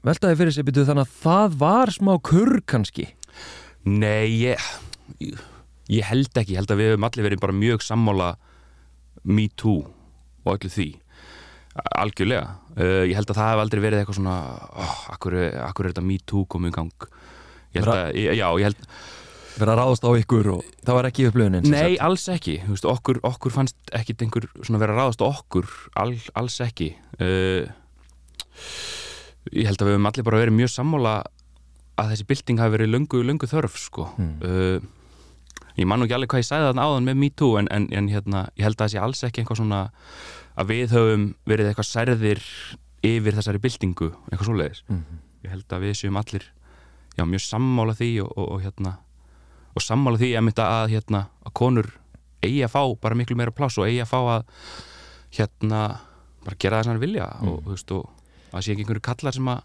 veltaði 0.08 0.38
fyrir 0.40 0.54
sig 0.56 0.66
byrju 0.68 0.86
þannig 0.88 1.04
að 1.06 1.16
það 1.24 1.56
var 1.60 1.92
smá 1.92 2.12
kurr 2.24 2.60
kannski? 2.68 3.08
Nei, 3.88 4.28
ég, 4.40 4.68
ég, 5.20 5.42
ég 5.92 6.08
held 6.08 6.32
ekki, 6.32 6.54
ég 6.54 6.62
held 6.62 6.72
að 6.72 6.80
við 6.80 6.92
höfum 6.92 7.08
allir 7.08 7.28
verið 7.28 7.42
bara 7.44 7.56
mjög 7.56 7.84
sammála 7.84 8.30
me 9.28 9.48
too 9.60 9.82
og 10.44 10.54
öllu 10.54 10.72
því 10.72 10.88
algjörlega, 12.02 12.48
uh, 12.78 13.04
ég 13.08 13.14
held 13.18 13.30
að 13.32 13.38
það 13.40 13.52
hef 13.52 13.62
aldrei 13.64 13.82
verið 13.84 14.02
eitthvað 14.02 14.18
svona 14.20 14.36
oh, 14.84 14.96
akkur, 15.14 15.36
akkur 15.68 15.86
er 15.88 15.94
þetta 15.94 16.04
me 16.08 16.18
too 16.26 16.44
komið 16.50 16.72
í 16.72 16.76
gang? 16.78 17.08
Ég 17.76 17.82
held 17.84 17.94
að, 17.94 18.18
já, 18.18 18.46
ég 18.58 18.68
held 18.68 18.84
verið 19.58 19.72
að 19.74 19.78
ráðast 19.80 20.04
á 20.06 20.10
ykkur 20.22 20.48
og 20.54 20.66
það 20.86 20.96
var 20.98 21.08
ekki 21.10 21.24
upplöfunin 21.28 21.64
sem 21.66 21.72
Nei, 21.74 21.94
sagt. 21.96 22.02
alls 22.06 22.26
ekki, 22.34 22.56
veist, 22.68 22.86
okkur, 22.86 23.18
okkur 23.26 23.54
fannst 23.54 23.94
ekkit 23.98 24.22
einhver 24.26 24.46
svona 24.62 24.78
vera 24.82 24.94
að 24.94 25.00
ráðast 25.02 25.24
á 25.24 25.26
okkur. 25.28 25.66
All, 25.98 26.14
alls 26.38 26.60
ekki. 26.64 26.92
Uh, 27.18 27.66
Ég 29.54 29.64
held 29.70 29.80
að 29.80 29.88
við 29.88 29.94
höfum 29.96 30.08
allir 30.10 30.24
bara 30.26 30.40
verið 30.42 30.56
mjög 30.58 30.70
sammála 30.74 31.12
að 31.98 32.10
þessi 32.12 32.26
bylting 32.28 32.58
hafi 32.60 32.74
verið 32.74 32.90
löngu, 32.92 33.20
löngu 33.24 33.48
þörf 33.48 33.78
sko. 33.80 34.08
uh, 34.18 34.78
Ég 35.78 35.86
man 35.86 36.00
nú 36.02 36.08
ekki 36.08 36.16
alveg 36.16 36.32
hvað 36.32 36.42
ég 36.42 36.48
sagði 36.48 36.66
þarna 36.72 36.84
áðan 36.88 37.04
með 37.06 37.18
Me 37.22 37.28
Too 37.38 37.52
en, 37.60 37.68
en, 37.70 37.84
en 37.94 38.08
hérna, 38.10 38.40
ég 38.58 38.66
held 38.66 38.74
að 38.76 38.82
það 38.82 38.92
sé 38.94 38.98
alls 39.02 39.20
ekki 39.28 39.42
eitthvað 39.44 39.60
svona 39.60 39.80
að 40.58 40.70
við 40.72 40.94
höfum 40.96 41.24
verið 41.48 41.70
eitthvað 41.70 41.88
særðir 41.92 42.40
yfir 43.06 43.36
þessari 43.38 43.60
byltingu 43.62 44.08
eitthvað 44.30 44.48
svoleiðis 44.50 44.82
Mhm. 44.88 45.18
Ég 45.44 45.52
held 45.54 45.68
að 45.70 45.84
við 45.86 45.94
séum 46.00 46.16
allir 46.18 46.44
já, 47.16 47.22
mjög 47.24 47.42
sammála 47.46 47.94
því 47.94 48.08
og, 48.24 48.32
og, 48.36 48.48
og 48.56 48.62
hérna 48.64 48.96
og 49.78 49.82
sammála 49.84 50.18
því 50.18 50.30
að, 50.34 50.48
að, 50.64 50.88
hérna, 50.90 51.20
að 51.46 51.52
konur 51.54 51.88
eigi 52.42 52.64
að 52.66 52.72
fá 52.74 52.82
bara 53.00 53.14
miklu 53.18 53.36
meira 53.38 53.54
pláss 53.54 53.78
og 53.78 53.86
eigi 53.86 54.00
að 54.02 54.10
fá 54.10 54.18
að 54.18 54.42
hérna 55.38 55.80
bara 56.44 56.56
gera 56.58 56.78
það 56.80 56.84
sem 56.84 56.92
hann 56.92 57.00
vilja 57.02 57.28
Mm. 57.42 57.48
og, 57.52 57.62
þú 57.64 57.70
veist, 57.76 57.92
og 57.92 58.10
að 58.52 58.62
sé 58.64 58.72
ekki 58.74 58.82
einhverju 58.84 59.04
kallar 59.06 59.32
sem 59.38 59.48
að 59.52 59.62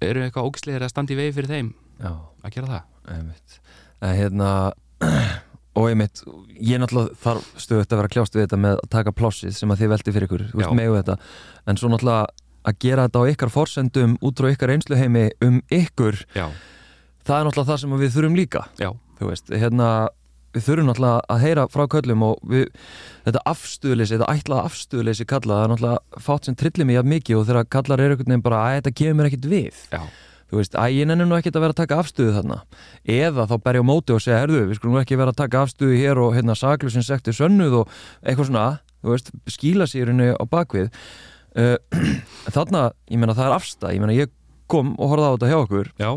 eru 0.00 0.22
eitthvað 0.24 0.46
ógislegir 0.50 0.82
að 0.86 0.90
standa 0.94 1.12
í 1.12 1.16
vegi 1.18 1.34
fyrir 1.36 1.50
þeim 1.56 1.72
Já, 2.00 2.12
að 2.44 2.54
gera 2.54 2.66
það 2.70 3.14
einmitt 3.16 3.58
en 4.00 4.16
hérna 4.20 4.50
og 5.78 5.88
einmitt, 5.90 6.22
ég 6.58 6.80
náttúrulega 6.82 7.14
þarf 7.22 7.50
stöðut 7.62 7.92
að 7.92 8.00
vera 8.00 8.12
kljást 8.14 8.36
við 8.36 8.46
þetta 8.46 8.60
með 8.60 8.78
að 8.80 8.88
taka 8.96 9.14
plássið 9.16 9.56
sem 9.56 9.70
að 9.70 9.82
þið 9.82 9.92
veldi 9.94 10.14
fyrir 10.16 10.28
ykkur, 10.28 10.46
þú 10.50 10.62
veist, 10.62 10.76
megu 10.80 10.96
þetta. 10.98 11.16
En 11.70 11.80
svo 11.80 11.90
náttúrulega 11.92 12.26
að 12.70 12.80
gera 12.84 13.06
þetta 13.06 13.22
á 13.22 13.30
ykkar 13.32 13.52
forsendum 13.54 14.16
út 14.20 14.40
frá 14.40 14.50
ykkar 14.50 14.74
einsluheimi 14.74 15.26
um 15.46 15.60
ykkur, 15.72 16.24
Já, 16.36 16.48
það 17.24 17.36
er 17.36 17.46
náttúrulega 17.48 17.70
það 17.70 17.82
sem 17.84 18.00
við 18.02 18.16
þurfum 18.16 18.40
líka. 18.40 18.64
Já, 18.80 18.90
þú 19.20 19.30
veist, 19.30 19.52
hérna 19.54 19.90
við 20.50 20.66
þurfum 20.66 20.88
náttúrulega 20.90 21.20
að 21.30 21.44
heyra 21.44 21.66
frá 21.70 21.84
köllum 21.94 22.24
og 22.26 22.40
við, 22.50 22.64
þetta 23.28 23.42
afstöðleysi, 23.52 24.16
þetta 24.16 24.34
ætlaða 24.34 24.64
afstöðleysi 24.70 25.26
kalla, 25.30 25.60
það 25.60 25.62
er 25.62 25.72
náttúrulega 25.74 26.24
fátt 26.26 26.48
sem 26.48 26.58
trillir 26.58 26.88
mig 26.88 26.98
jafn 26.98 27.12
mikið 27.14 27.38
og 27.38 27.46
þegar 27.50 27.70
kallar 27.76 28.02
er 28.02 28.14
einhvern 28.14 28.34
veginn 28.34 28.44
bara 28.48 28.64
að 28.66 28.80
þetta 28.80 28.94
kemur 29.00 29.30
ekkit 29.30 29.46
við. 29.52 29.84
Já, 29.94 30.02
þú 30.50 30.60
veist, 30.60 30.76
að 30.76 30.98
ég 30.98 31.08
nenni 31.08 31.26
nú 31.28 31.38
ekkit 31.38 31.56
að 31.56 31.66
vera 31.66 31.76
að 31.76 31.80
taka 31.84 31.98
afstöðu 32.02 32.36
þarna. 32.36 32.60
Eða 33.06 33.48
þá 33.50 33.56
berja 33.64 33.84
á 33.86 33.90
móti 33.90 34.14
og 34.14 34.22
segja 34.24 34.42
herðu, 34.42 34.66
við 34.68 34.80
skulum 34.80 35.00
ekki 35.00 35.18
vera 35.20 35.34
að 35.34 35.42
taka 35.44 35.64
afstöðu 35.64 35.98
hér 35.98 36.22
og 36.22 36.34
hérna 36.36 36.58
saklusin 36.58 37.06
sekti 37.06 37.34
sönnuð 37.36 37.82
og 37.82 38.00
eitthvað 38.24 38.50
svona 38.50 38.68
þú 39.00 39.14
veist, 39.14 39.30
skýla 39.50 39.88
sérinu 39.88 40.32
á 40.36 40.44
bakvið 40.50 40.90
uh, 40.90 41.76
þarna, 42.54 42.90
ég 43.10 43.20
meina 43.20 43.36
það 43.36 43.48
er 43.48 43.56
afstæð 43.56 43.94
ég 43.96 44.04
meina 44.04 44.18
ég 44.18 44.34
kom 44.70 44.92
og 44.98 45.14
horfði 45.14 45.30
á 45.30 45.34
þetta 45.34 45.50
hjá 45.50 45.58
okkur 45.60 45.92
já, 46.00 46.10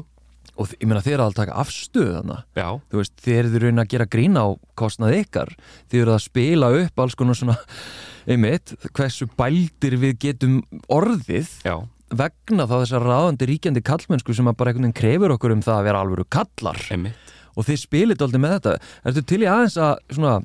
og 0.53 0.73
ég 0.77 0.85
meina 0.89 1.03
þið 1.03 1.15
eru 1.15 1.25
að 1.25 1.37
taka 1.39 1.59
afstöðu 1.63 2.15
þarna. 2.17 2.39
Já, 2.59 2.67
þú 2.91 2.99
veist, 2.99 3.15
þið 3.25 3.39
eru 3.39 3.71
að 3.73 3.91
gera 3.95 4.09
grína 4.15 4.45
á 4.45 4.49
kostnað 4.77 5.15
ykkar, 5.23 5.53
þið 5.89 6.03
eru 6.03 6.13
að 6.13 6.25
spila 6.27 6.69
upp 6.83 7.03
alls 7.03 7.17
konar 7.17 7.39
svona, 7.39 7.55
einmitt 8.29 8.75
hversu 8.93 9.27
bældir 9.39 9.97
við 10.03 10.19
getum 10.27 10.59
orðið 10.93 11.49
já, 11.65 11.75
vegna 12.19 12.67
þá 12.69 12.75
þessar 12.75 13.07
ráðandi 13.07 13.49
ríkjandi 13.49 13.83
kallmennsku 13.85 14.35
sem 14.35 14.49
bara 14.51 14.71
einhvern 14.71 14.89
veginn 14.89 14.97
krefur 14.97 15.35
okkur 15.35 15.55
um 15.55 15.63
það 15.65 15.79
að 15.79 15.87
vera 15.89 16.03
alvöru 16.03 16.27
kallar 16.31 16.79
einmitt. 16.93 17.33
Og 17.53 17.67
þið 17.67 17.81
spilit 17.83 18.21
aldrei 18.25 18.41
með 18.41 18.55
þetta. 18.57 18.77
Ertu 19.09 19.23
til 19.29 19.43
í 19.43 19.49
aðeins 19.49 19.75
að 19.77 19.99
svona, 20.15 20.37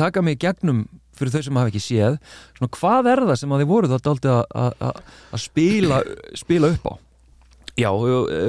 taka 0.00 0.22
mig 0.26 0.40
gegnum 0.42 0.86
fyrir 1.18 1.34
þau 1.34 1.44
sem 1.46 1.58
hafa 1.60 1.72
ekki 1.72 1.82
séð 1.82 2.18
svona, 2.58 2.70
hvað 2.78 3.10
er 3.12 3.24
það 3.26 3.40
sem 3.40 3.54
að 3.54 3.62
þið 3.62 3.70
voru 3.72 3.90
þetta 3.92 4.12
aldrei 4.12 4.32
að, 4.62 5.02
spila, 5.42 6.00
spila 6.38 6.72
upp 6.74 6.86
á? 6.86 6.94
Já, 7.78 7.90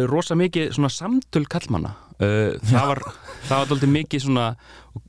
rosa 0.09 0.37
mikið 0.37 0.71
svona 0.73 0.89
samtöl 0.93 1.45
kallmanna 1.49 1.93
uh, 2.19 2.55
það 2.65 2.91
var 2.93 3.03
það 3.47 3.55
var 3.55 3.73
aldrei 3.75 3.91
mikið 3.93 4.25
svona 4.25 4.47
uh, 4.53 5.01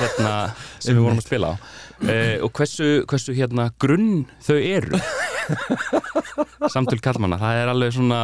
hérna 0.00 0.34
sem 0.82 0.96
við 0.96 1.02
vorum 1.04 1.20
að 1.20 1.26
spila 1.28 1.52
á. 1.52 1.54
Uh, 2.00 2.36
og 2.46 2.52
hversu, 2.56 2.90
hversu 3.08 3.36
hérna 3.36 3.68
grunn 3.80 4.24
þau 4.44 4.56
eru 4.56 5.00
samtöl 6.74 7.00
kallmanna 7.02 7.38
það 7.40 7.60
er 7.60 7.70
alveg 7.72 7.94
svona, 7.96 8.20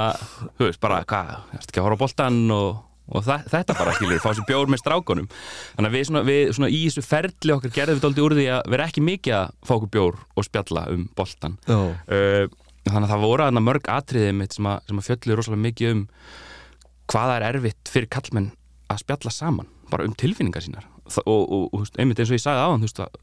þú 0.58 0.68
veist, 0.68 0.82
bara 0.82 1.00
hvað, 1.08 1.32
ertu 1.56 1.70
ekki 1.70 1.82
að 1.82 1.88
horfa 1.88 1.98
á 1.98 2.02
boltan 2.04 2.38
og, 2.56 2.82
og 3.06 3.26
það, 3.26 3.48
þetta 3.54 3.78
bara 3.78 3.94
skilur, 3.96 4.22
fá 4.24 4.28
sér 4.32 4.48
bjór 4.48 4.72
með 4.72 4.82
strákunum. 4.82 5.30
Þannig 5.76 5.90
að 5.90 5.96
við 5.98 6.06
svona, 6.10 6.22
við 6.26 6.42
svona 6.58 6.70
í 6.72 6.82
þessu 6.86 7.06
ferli 7.06 7.56
okkar 7.56 7.74
gerðum 7.76 8.00
við 8.00 8.08
aldrei 8.10 8.26
úr 8.26 8.36
því 8.40 8.46
að 8.56 8.70
vera 8.74 8.88
ekki 8.90 9.06
mikið 9.06 9.38
að 9.40 9.54
fá 9.66 9.74
okkur 9.78 9.92
bjór 9.96 10.20
og 10.36 10.48
spjalla 10.48 10.86
um 10.94 11.06
boltan 11.18 11.58
Já, 11.66 11.78
uh, 11.78 12.44
þannig 12.86 13.06
að 13.06 13.12
það 13.14 13.24
voru 13.26 13.46
aðna 13.46 13.62
mörg 13.66 13.88
atriðið 13.90 14.36
mitt 14.38 14.56
sem 14.56 14.68
að, 14.70 14.92
að 14.92 15.06
fjöllu 15.06 15.38
rosalega 15.38 15.64
mikið 15.66 15.94
um 15.94 16.04
hvaða 17.10 17.38
er 17.38 17.46
erfitt 17.50 17.90
fyrir 17.90 18.10
kallmenn 18.10 18.52
að 18.90 19.02
spjalla 19.02 19.32
saman, 19.34 19.70
bara 19.90 20.06
um 20.06 20.14
tilfinningar 20.18 20.64
sínar. 20.64 20.86
Og, 21.06 21.42
og, 21.42 21.66
og 21.74 21.98
einmitt 22.00 22.18
eins 22.18 22.32
og 22.32 22.38
ég 22.38 22.42
sagði 22.42 22.62
áðan 22.64 22.82
þú 22.82 22.88
veist, 22.88 23.02
að, 23.04 23.18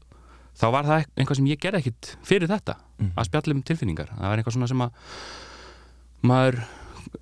þá 0.58 0.66
var 0.74 0.88
það 0.88 1.06
eitthvað 1.06 1.40
sem 1.40 1.48
ég 1.50 1.62
gerði 1.62 1.82
ekkit 1.82 2.12
fyrir 2.26 2.50
þetta, 2.50 2.76
að 3.14 3.30
spjalla 3.30 3.56
um 3.56 3.64
tilfinningar 3.66 4.12
það 4.14 4.28
var 4.30 4.42
eitthvað 4.42 4.56
svona 4.58 4.70
sem 4.70 4.84
að 4.84 5.00
maður, 6.24 6.60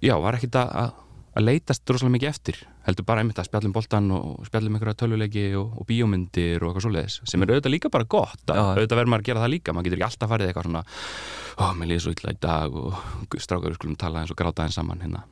já, 0.04 0.14
var 0.22 0.38
ekkit 0.38 0.58
að, 0.60 0.72
að, 0.82 0.92
að 1.32 1.46
leitast 1.48 1.92
rosalega 1.92 2.16
mikið 2.16 2.30
eftir 2.30 2.60
heldur 2.86 3.06
bara 3.06 3.22
einmitt 3.22 3.38
að 3.38 3.48
spjalla 3.48 3.70
um 3.70 3.74
boltan 3.74 4.10
og 4.14 4.46
spjalla 4.48 4.70
um 4.70 4.76
einhverja 4.76 4.98
tölvuleiki 5.02 5.44
og, 5.58 5.76
og 5.80 5.88
bíómyndir 5.88 6.62
og 6.62 6.70
eitthvað 6.70 6.86
svoleiðis, 6.86 7.18
sem 7.30 7.44
er 7.44 7.52
auðvitað 7.52 7.74
líka 7.76 7.92
bara 7.94 8.08
gott 8.10 8.42
að, 8.46 8.58
Já. 8.58 8.64
auðvitað 8.76 9.00
verður 9.00 9.12
maður 9.12 9.24
að 9.24 9.30
gera 9.30 9.44
það 9.44 9.52
líka 9.54 9.74
maður 9.74 9.88
getur 9.88 10.00
ekki 10.00 10.08
alltaf 10.08 10.32
farið 10.32 10.50
eitthvað 10.50 10.68
svona 10.68 10.84
ó, 11.56 11.64
mér 11.78 11.92
líður 11.92 12.04
svo 12.06 12.14
illa 12.16 12.34
í 12.34 12.40
dag 12.42 12.80
og 12.82 13.36
strákar 13.38 13.72
við 13.72 13.78
skulum 13.78 14.00
tala 14.02 14.22
eins 14.22 14.34
og 14.34 14.40
gráta 14.42 14.66
eins 14.66 14.78
saman 14.78 15.04
hérna. 15.04 15.24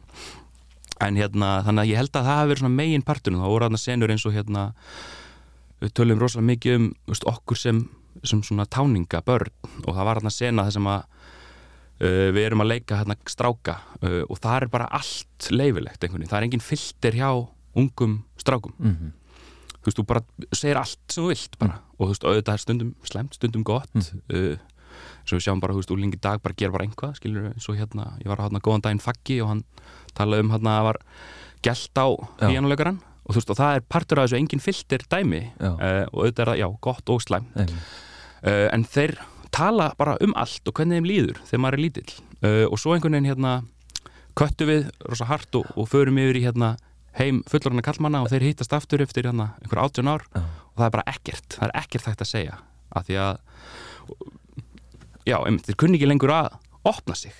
en 1.01 1.17
hérna, 1.17 1.51
þannig 1.67 1.83
að 1.85 1.91
ég 1.91 2.01
held 2.01 2.15
að 2.15 2.29
það 2.29 2.39
hafi 2.39 2.53
verið 2.53 2.63
svona 2.63 2.79
megin 2.79 3.07
partunum, 3.07 3.43
þá 3.43 3.51
voru 3.51 3.67
þarna 3.67 3.83
senur 3.83 4.15
eins 4.15 4.27
og 4.29 4.37
hérna 4.37 4.67
við 5.81 5.95
tölum 5.97 6.21
rosalega 6.21 6.51
mikið 6.53 6.79
um 6.79 6.89
veist, 7.09 7.27
okkur 7.29 7.59
sem, 7.59 7.81
sem 8.27 8.43
svona 8.47 8.67
táninga 8.71 9.23
börn 9.27 9.53
og 9.87 9.95
það 9.95 10.05
var 10.05 10.21
þarna 10.21 10.35
sena 10.35 10.67
sem 10.73 10.91
að 10.91 11.05
uh, 12.01 12.29
við 12.35 12.43
erum 12.45 12.65
að 12.65 12.73
leika 12.75 13.01
hérna 13.01 13.17
stráka 13.31 13.79
uh, 14.03 14.23
og 14.27 14.41
það 14.41 14.59
er 14.59 14.69
bara 14.75 14.91
allt 15.01 15.51
leifilegt 15.53 16.05
einhvern 16.05 16.21
veginn, 16.21 16.33
það 16.33 16.41
er 16.41 16.49
engin 16.49 16.65
filter 16.65 17.19
hjá 17.21 17.31
ungum 17.81 18.21
strákum 18.41 18.75
mhm, 18.79 19.13
þú 19.79 19.89
veist, 19.89 20.01
þú 20.01 20.07
bara 20.09 20.25
segir 20.53 20.81
allt 20.81 20.99
sem 21.09 21.23
þú 21.23 21.31
vilt 21.33 21.61
bara. 21.61 21.79
og 21.97 22.03
þú 22.03 22.11
veist, 22.13 22.27
auðvitað 22.27 22.57
er 22.57 22.65
stundum 22.65 22.95
slemt, 23.07 23.39
stundum 23.39 23.67
gott 23.67 23.95
mm. 23.97 24.25
uh, 24.35 24.67
svo 25.25 25.39
við 25.39 25.47
sjáum 25.47 25.61
bara, 25.63 25.77
þú 25.77 25.85
veist, 25.85 25.95
úlingi 25.95 26.21
dag 26.21 26.43
bara 26.45 26.57
gera 26.59 26.75
bara 26.75 26.89
einhvað, 26.89 27.15
skilur 27.21 27.49
við, 27.49 27.61
svo 27.63 27.77
hérna 27.79 28.11
ég 28.21 28.31
var 28.31 28.43
hérna 28.45 28.63
góðan 28.65 28.85
daginn 28.85 29.05
faggi 29.05 29.39
og 29.45 29.55
hann 29.55 29.63
talaði 30.17 30.45
um 30.45 30.53
hérna 30.57 30.81
að 30.81 30.89
var 30.91 31.01
gælt 31.65 32.01
á 32.01 32.09
Já. 32.11 32.49
Og 33.31 33.37
þú 33.37 33.39
veist, 33.39 33.51
og 33.55 33.59
það 33.61 33.77
er 33.79 33.85
partur 33.95 34.19
af 34.19 34.27
þessu 34.27 34.39
engin 34.41 34.63
filter 34.65 35.05
dæmi 35.13 35.43
uh, 35.63 35.77
og 36.11 36.17
auðvitað 36.25 36.43
er 36.43 36.51
það, 36.51 36.61
já, 36.65 36.69
gott 36.83 37.13
og 37.15 37.23
slæm 37.23 37.47
einmitt. 37.55 37.91
uh, 38.43 38.67
en 38.75 38.87
þeir 38.91 39.15
tala 39.55 39.91
bara 39.99 40.17
um 40.25 40.35
allt 40.39 40.67
og 40.67 40.75
hvernig 40.75 40.99
þeim 40.99 41.09
líður 41.11 41.41
þegar 41.47 41.63
maður 41.63 41.79
er 41.79 41.85
lítill. 41.85 42.13
Uh, 42.43 42.65
og 42.67 42.79
svo 42.83 42.95
einhvern 42.97 43.15
veginn 43.19 43.31
hérna 43.31 43.55
köttu 44.39 44.67
við 44.67 44.91
rosa 45.07 45.27
hart 45.31 45.55
og, 45.59 45.71
og 45.79 45.89
förum 45.91 46.19
yfir 46.23 46.41
í 46.41 46.45
hérna 46.49 46.75
heim 47.19 47.43
fullorðina 47.51 47.83
kallmanna 47.87 48.23
og 48.25 48.31
þeir 48.31 48.49
hittast 48.49 48.75
aftur 48.75 49.03
eftir 49.03 49.27
hérna 49.27 49.53
einhver 49.63 49.83
átjón 49.83 50.11
ár. 50.11 50.27
Já. 50.35 50.43
og 50.71 50.79
það 50.79 50.87
er 50.87 50.95
bara 50.95 51.09
ekkert, 51.11 51.57
það 51.57 51.67
er 51.67 51.77
ekkert 51.83 52.11
hægt 52.11 52.25
að 52.25 52.31
segja 52.31 52.59
af 52.91 53.07
því 53.07 53.17
að 53.23 53.41
já, 55.29 55.37
einmitt, 55.39 55.67
þeir 55.67 55.79
kunni 55.83 55.99
ekki 55.99 56.11
lengur 56.11 56.33
að 56.35 56.55
opna 56.89 57.17
sig 57.19 57.35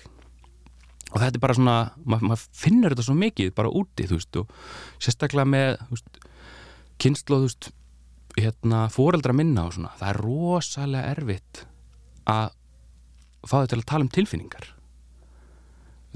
og 1.11 1.19
þetta 1.19 1.37
er 1.37 1.43
bara 1.43 1.57
svona, 1.57 1.75
maður 2.07 2.31
mað 2.31 2.47
finnur 2.55 2.93
þetta 2.93 3.05
svo 3.07 3.15
mikið 3.19 3.53
bara 3.57 3.71
úti, 3.81 4.07
þú 4.07 4.19
veist, 4.19 4.39
og 4.39 5.03
sérstaklega 5.03 5.49
með, 5.51 5.69
þú 5.83 5.97
veist, 5.97 6.19
kynslu 7.03 7.39
þú 7.41 7.49
veist, 7.49 7.71
hérna 8.37 8.85
fóreldra 8.93 9.35
minna 9.35 9.67
og 9.67 9.75
svona, 9.75 9.91
það 9.99 10.13
er 10.13 10.21
rosalega 10.23 11.15
erfitt 11.15 11.65
að 12.31 12.53
fá 13.43 13.57
þau 13.57 13.71
til 13.71 13.81
að 13.81 13.89
tala 13.89 14.07
um 14.07 14.13
tilfinningar. 14.13 14.69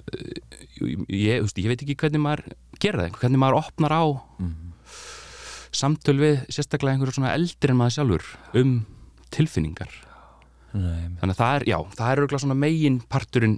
Ég, 0.06 1.42
þú 1.42 1.48
veist, 1.48 1.60
ég 1.60 1.72
veit 1.72 1.84
ekki 1.84 1.98
hvernig 2.00 2.24
maður 2.24 2.56
gera 2.84 3.06
það, 3.06 3.20
hvernig 3.20 3.42
maður 3.42 3.60
opnar 3.64 3.96
á 3.96 4.04
samtöl 5.76 6.18
við 6.22 6.44
sérstaklega 6.48 6.96
einhverju 6.96 7.18
svona 7.18 7.36
eldri 7.36 7.74
en 7.74 7.80
maður 7.80 7.98
sjálfur 7.98 8.28
um 8.62 8.76
tilfinningar. 9.36 9.92
Nei, 10.76 11.16
þannig 11.20 11.34
að 11.34 11.40
það 11.40 11.58
er, 11.58 11.66
já, 11.72 11.78
það 11.96 12.12
er 12.12 12.22
auðvitað 12.22 12.44
svona 12.44 12.58
megin 12.60 13.00
parturinn, 13.12 13.58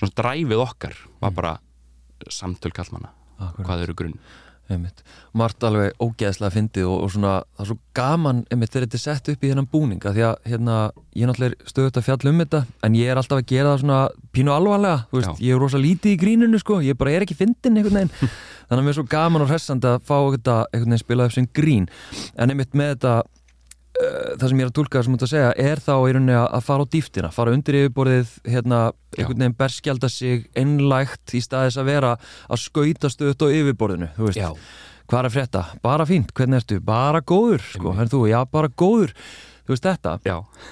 svona 0.00 0.16
dræfið 0.20 0.62
okkar 0.66 0.96
var 1.22 1.34
bara 1.36 1.56
samtöl 2.28 2.72
kallmanna, 2.76 3.12
akkurat. 3.38 3.66
hvað 3.66 3.84
eru 3.86 3.96
grunn 3.96 4.16
einmitt. 4.70 5.02
Margt 5.36 5.64
alveg 5.66 5.96
ógeðslega 6.02 6.52
fyndið 6.54 6.88
og, 6.88 7.04
og 7.04 7.12
svona, 7.14 7.32
það 7.56 7.64
er 7.64 7.68
svo 7.70 7.76
gaman 7.96 8.42
einmitt 8.52 8.72
þegar 8.72 8.86
þetta 8.86 8.98
er 8.98 9.02
sett 9.02 9.30
upp 9.32 9.44
í 9.44 9.50
þennan 9.50 9.68
búninga 9.72 10.12
því 10.14 10.24
að 10.28 10.36
hérna, 10.52 10.76
ég 11.16 11.24
er 11.24 11.30
náttúrulega 11.30 11.72
stöðut 11.72 11.98
að 12.00 12.06
fjalla 12.06 12.32
um 12.32 12.42
þetta 12.44 12.60
en 12.86 12.98
ég 12.98 13.10
er 13.10 13.20
alltaf 13.20 13.40
að 13.40 13.50
gera 13.50 13.72
það 13.72 13.82
svona 13.82 13.98
pínu 14.36 14.54
alvarlega, 14.54 15.02
þú 15.10 15.18
veist, 15.18 15.32
Já. 15.32 15.44
ég 15.48 15.56
er 15.56 15.64
rosa 15.64 15.82
lítið 15.82 16.14
í 16.14 16.20
grínunu 16.22 16.62
sko, 16.62 16.78
ég 16.86 16.98
bara 17.00 17.16
er 17.16 17.26
ekki 17.26 17.38
fyndin 17.38 17.80
einhvern 17.80 17.98
veginn 18.00 18.14
þannig 18.70 18.78
að 18.78 18.86
mér 18.86 18.94
er 18.94 18.98
svo 19.00 19.06
gaman 19.10 19.44
og 19.46 19.50
hressandi 19.50 19.90
að 19.90 20.06
fá 20.06 20.16
þetta 20.36 20.56
einhvern 20.70 20.94
veginn 20.94 21.04
spilað 21.04 21.30
upp 21.30 21.38
sem 21.38 21.50
grín 21.60 21.90
en 22.36 22.54
einmitt 22.54 22.78
með 22.78 22.94
þetta 22.94 23.16
það 24.40 24.46
sem 24.48 24.60
ég 24.60 24.64
er 24.66 24.70
að 24.70 24.76
tólka 24.78 25.02
sem 25.04 25.14
þú 25.14 25.18
ert 25.18 25.26
að 25.26 25.32
segja 25.32 25.50
er 25.70 25.82
þá 25.84 25.92
í 25.96 26.14
rauninni 26.16 26.36
að 26.40 26.64
fara 26.66 26.86
á 26.86 26.92
dýftina, 26.94 27.32
fara 27.34 27.54
undir 27.56 27.78
yfirborðið 27.80 28.32
hérna, 28.54 28.80
einhvern 29.16 29.42
veginn 29.44 29.58
berskjalda 29.58 30.10
sig 30.12 30.46
einlægt 30.58 31.34
í 31.36 31.42
staðis 31.44 31.78
að 31.80 31.90
vera 31.90 32.14
að 32.48 32.62
skauta 32.64 33.10
stöðut 33.12 33.44
á 33.44 33.48
yfirborðinu, 33.60 34.10
hvað 35.10 35.20
er 35.24 35.28
að 35.28 35.36
frétta? 35.36 35.64
Bara 35.82 36.06
fínt, 36.06 36.32
hvernig 36.38 36.62
ertu? 36.62 36.80
Bara 36.86 37.20
góður, 37.26 37.64
sko, 37.74 37.94
henni 37.98 38.12
þú, 38.12 38.24
já, 38.30 38.40
bara 38.46 38.70
góður. 38.70 39.14
Þú 39.66 39.74
veist 39.74 39.86
þetta, 39.88 40.16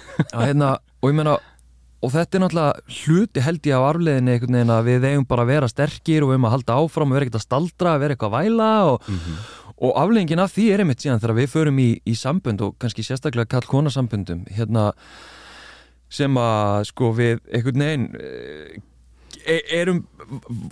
hérna 0.47 0.77
og 1.03 1.11
ég 1.11 1.17
meina, 1.19 1.37
og 1.99 2.13
þetta 2.15 2.39
er 2.39 2.43
náttúrulega 2.45 2.97
hluti 3.01 3.43
held 3.43 3.67
ég 3.67 3.75
á 3.75 3.83
arfleðinni 3.89 4.35
einhvern 4.37 4.57
veginn 4.59 4.75
að 4.75 4.89
við 4.89 5.07
eigum 5.09 5.27
bara 5.27 5.45
að 5.45 5.51
vera 5.51 5.71
sterkir 5.71 6.23
og 6.23 6.31
við 6.31 6.37
eigum 6.37 6.47
að 6.47 6.55
halda 6.55 6.77
áfram 6.79 7.11
og 7.11 7.19
vera 7.19 7.27
ekkert 7.27 7.39
að 7.41 7.47
staldra, 7.47 7.95
vera 7.99 8.15
eitthvað 8.15 8.37
að 8.37 8.39
væla 8.39 8.69
og, 8.93 9.09
mhm, 9.11 9.41
og 9.81 9.93
afleðingin 10.03 10.41
af 10.43 10.53
því 10.57 10.65
er 10.75 10.83
einmitt 10.83 11.03
síðan 11.05 11.21
þegar 11.23 11.37
við 11.39 11.51
förum 11.53 11.79
í, 11.79 11.89
í 12.07 12.15
sambönd 12.19 12.61
og 12.67 12.77
kannski 12.83 13.05
sérstaklega 13.07 13.47
kall 13.57 13.67
konasamböndum 13.71 14.45
hérna 14.57 14.93
sem 16.11 16.39
að 16.41 16.87
sko 16.89 17.11
við 17.17 17.43
einhvern 17.53 17.85
veginn 17.85 18.07
eh, 18.19 18.79
e- 19.49 19.65
erum 19.81 20.01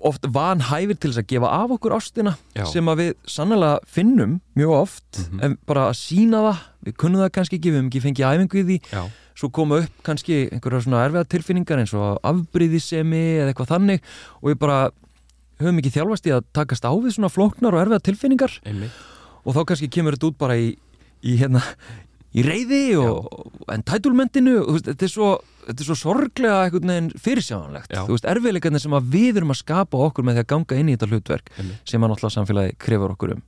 oft 0.05 0.25
vanhæfir 0.33 0.97
til 0.99 1.11
þess 1.13 1.21
að 1.23 1.29
gefa 1.35 1.51
af 1.61 1.75
okkur 1.77 1.95
ástina 1.99 2.33
Já. 2.57 2.65
sem 2.73 2.89
að 2.89 3.03
við 3.03 3.13
sannlega 3.37 3.77
finnum 3.87 4.39
mjög 4.57 4.75
oft 4.81 5.21
Mhm. 5.27 5.41
en 5.45 5.59
bara 5.67 5.89
að 5.91 5.97
sína 6.01 6.41
það 6.49 6.59
við 6.87 6.97
kunnum 6.97 7.21
það 7.23 7.33
kannski 7.37 7.59
ekki, 7.61 7.71
við 7.71 7.77
hefum 7.81 7.91
ekki 7.93 8.05
fengið 8.07 8.27
æfingu 8.33 8.59
í 8.63 8.67
því 8.71 8.79
já, 8.93 9.03
svo 9.37 9.49
koma 9.53 9.79
upp 9.85 10.03
kannski 10.03 10.37
einhverja 10.53 10.83
svona 10.87 11.05
erfiða 11.07 11.29
tilfinningar 11.29 11.79
eins 11.85 11.95
og 11.95 12.19
afbrýðisemi 12.25 13.25
eða 13.41 13.53
eitthvað 13.53 13.73
þannig 13.75 14.01
og 14.43 14.51
við 14.51 14.59
bara 14.59 14.91
höfum 15.61 15.83
ekki 15.83 15.95
þjálfast 15.97 16.27
í 16.29 16.35
að 16.37 16.49
takast 16.57 16.89
á 16.89 16.93
við 16.93 17.17
svona 17.17 17.33
flóknar 17.33 17.77
og 17.77 17.85
erfiða 17.85 18.05
tilfinningar. 18.11 18.59
Einmitt. 18.67 19.05
Og 19.47 19.55
þá 19.57 19.63
kannski 19.71 19.93
kemur 19.93 20.17
þetta 20.17 20.31
út 20.31 20.41
bara 20.41 20.59
í, 20.59 20.73
í 21.23 21.37
hérna 21.41 21.63
í 22.37 22.45
reyði 22.45 22.81
og, 23.01 23.29
entitlementinu 23.73 24.59
þetta 24.77 25.07
er 25.07 25.13
svo 25.13 25.29
þetta 25.67 25.83
er 25.83 25.89
svo 25.89 25.97
sorglega 25.99 27.13
fyrirsjáðanlegt 27.23 27.95
Já. 27.95 28.03
þú 28.07 28.15
veist, 28.15 28.29
erfiðleikarnir 28.31 28.83
sem 28.83 28.97
að 28.97 29.09
við 29.15 29.41
erum 29.41 29.55
að 29.55 29.61
skapa 29.63 30.03
okkur 30.07 30.27
með 30.27 30.37
því 30.37 30.43
að 30.45 30.51
ganga 30.53 30.81
inn 30.81 30.91
í 30.91 30.97
þetta 30.97 31.09
hlutverk 31.11 31.53
Einmitt. 31.57 31.79
sem 31.89 32.05
að 32.05 32.13
náttúrulega 32.13 32.37
samfélagi 32.37 32.77
krefur 32.83 33.15
okkur 33.17 33.35
um. 33.37 33.45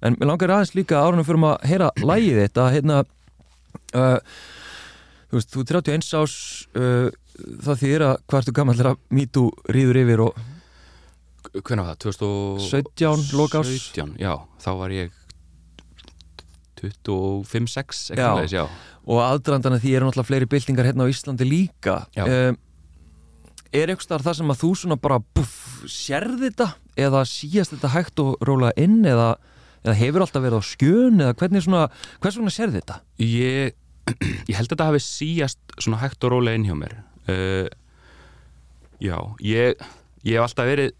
En 0.00 0.18
mér 0.20 0.30
langar 0.30 0.54
aðeins 0.54 0.74
líka 0.78 1.02
árunum 1.02 1.26
fyrir 1.28 1.48
að 1.48 1.66
heyra 1.72 1.90
lægið 1.98 2.40
þetta 2.44 2.68
hérna 2.76 3.00
uh, 3.02 4.18
þú 5.28 5.40
veist, 5.40 5.50
þú 5.52 5.64
er 5.64 5.72
31 5.74 6.08
ás 6.22 6.36
uh, 6.78 7.10
það 7.66 7.82
þýðir 7.82 8.06
að 8.06 8.14
hvað 8.24 8.40
ertu 8.42 8.56
gammal 8.56 8.78
þegar 8.78 9.02
MeToo 9.18 9.74
rýður 9.74 10.00
yfir 10.04 10.24
og 10.28 10.40
Hvernig 11.54 11.84
var 11.84 11.96
það? 11.96 12.18
17 12.68 13.32
lok 13.38 13.56
árs? 13.58 13.72
2017, 13.72 14.14
já, 14.20 14.34
þá 14.62 14.70
var 14.82 14.94
ég 14.94 15.16
25-6 16.78 18.14
Já. 18.14 18.14
eitthvað 18.14 18.52
já 18.54 18.64
og 19.08 19.20
aðdrandana 19.24 19.78
því 19.80 19.92
eru 19.96 20.08
náttúrulega 20.08 20.28
fleiri 20.28 20.48
byltingar 20.52 20.88
hérna 20.88 21.06
á 21.08 21.10
Íslandi 21.10 21.46
líka 21.48 21.94
um, 22.20 22.58
er 23.72 23.88
eitthvað 23.88 24.04
starf 24.04 24.26
það 24.26 24.38
sem 24.40 24.52
að 24.52 24.60
þú 24.62 24.70
svona 24.82 24.98
bara 25.00 25.18
buff, 25.22 25.56
sérð 25.88 26.44
þetta 26.44 26.68
eða 26.98 27.24
síast 27.28 27.74
þetta 27.74 27.92
hægt 27.94 28.22
og 28.22 28.36
róla 28.44 28.72
inn 28.80 29.00
eða, 29.08 29.32
eða 29.84 29.96
hefur 30.02 30.26
alltaf 30.26 30.44
verið 30.44 30.60
á 30.60 30.64
skjön 30.68 31.24
eða 31.24 31.36
hvernig 31.40 31.64
svona, 31.64 31.86
hvers 32.20 32.38
vegna 32.40 32.54
sérð 32.54 32.78
þetta? 32.80 33.00
Ég, 33.24 33.76
ég 34.50 34.54
held 34.58 34.68
að 34.68 34.74
þetta 34.74 34.90
hafi 34.90 35.02
síjast 35.04 35.76
svona 35.78 36.02
hægt 36.04 36.28
og 36.28 36.34
rólega 36.36 36.60
inn 36.60 36.68
hjá 36.68 36.76
mér 36.78 36.98
uh, 37.32 37.68
Já, 38.98 39.16
ég 39.40 39.78
ég 40.26 40.34
hef 40.36 40.44
alltaf 40.48 40.66
verið 40.68 40.96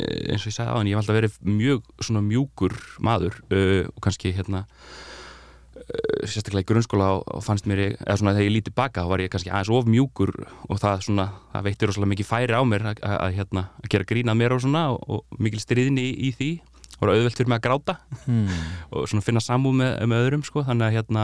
eins 0.00 0.42
og 0.44 0.50
ég 0.50 0.56
sagði 0.56 0.72
aðan, 0.72 0.88
ég 0.90 0.96
hef 0.96 1.02
alltaf 1.02 1.18
verið 1.18 1.38
mjög 1.46 1.88
svona 2.02 2.22
mjúkur 2.26 2.76
maður 3.04 3.38
uh, 3.52 3.84
og 3.92 4.00
kannski 4.04 4.32
hérna 4.34 4.64
uh, 4.64 6.24
sérstaklega 6.24 6.64
í 6.64 6.68
grunnskóla 6.72 7.10
og, 7.18 7.22
og 7.36 7.44
fannst 7.46 7.68
mér 7.70 7.84
ég, 7.84 7.94
eða 8.00 8.18
svona 8.20 8.34
þegar 8.36 8.48
ég 8.48 8.56
lítið 8.56 8.76
baka 8.78 9.04
þá 9.04 9.12
var 9.12 9.24
ég 9.24 9.32
kannski 9.34 9.52
aðeins 9.52 9.72
of 9.76 9.88
mjúkur 9.90 10.34
og 10.42 10.82
það 10.82 11.06
svona, 11.06 11.28
það 11.54 11.68
veitir 11.68 11.92
rosalega 11.92 12.12
mikið 12.14 12.30
færi 12.32 12.58
á 12.58 12.62
mér 12.66 12.88
að, 12.92 13.04
að, 13.04 13.16
að, 13.20 13.38
hérna, 13.38 13.64
að 13.82 13.94
gera 13.94 14.10
grína 14.12 14.36
mér 14.38 14.56
og 14.56 14.64
svona 14.64 14.84
og, 14.94 15.00
og 15.06 15.42
mikil 15.42 15.62
stríðni 15.62 16.08
í, 16.10 16.12
í 16.28 16.34
því 16.38 16.50
og 16.98 17.06
var 17.06 17.14
auðvelt 17.16 17.38
fyrir 17.38 17.52
mig 17.52 17.62
að 17.62 17.66
gráta 17.68 17.98
Hmm. 18.22 18.46
og 18.94 19.08
svona 19.10 19.24
finna 19.24 19.40
samúð 19.42 19.80
með, 19.80 19.94
með 20.06 20.26
öðrum 20.26 20.44
sko, 20.46 20.62
þannig 20.66 20.86
að 20.86 20.96
hérna 20.98 21.22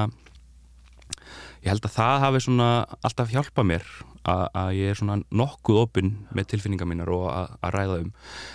ég 1.62 1.70
held 1.70 1.84
að 1.86 1.94
það 1.94 2.22
hafi 2.24 2.40
svona 2.42 2.70
alltaf 3.06 3.30
hjálpað 3.30 3.68
mér 3.72 3.84
að, 4.28 4.70
ég 4.78 4.92
er 4.92 4.98
svona 4.98 5.18
nokkuð 5.30 5.80
opinn 5.82 6.14
með 6.36 6.50
tilfinningar 6.52 6.88
mínar 6.90 7.12
og 7.14 7.26
að, 7.32 7.56
ræða 7.74 7.98
um. 8.04 8.12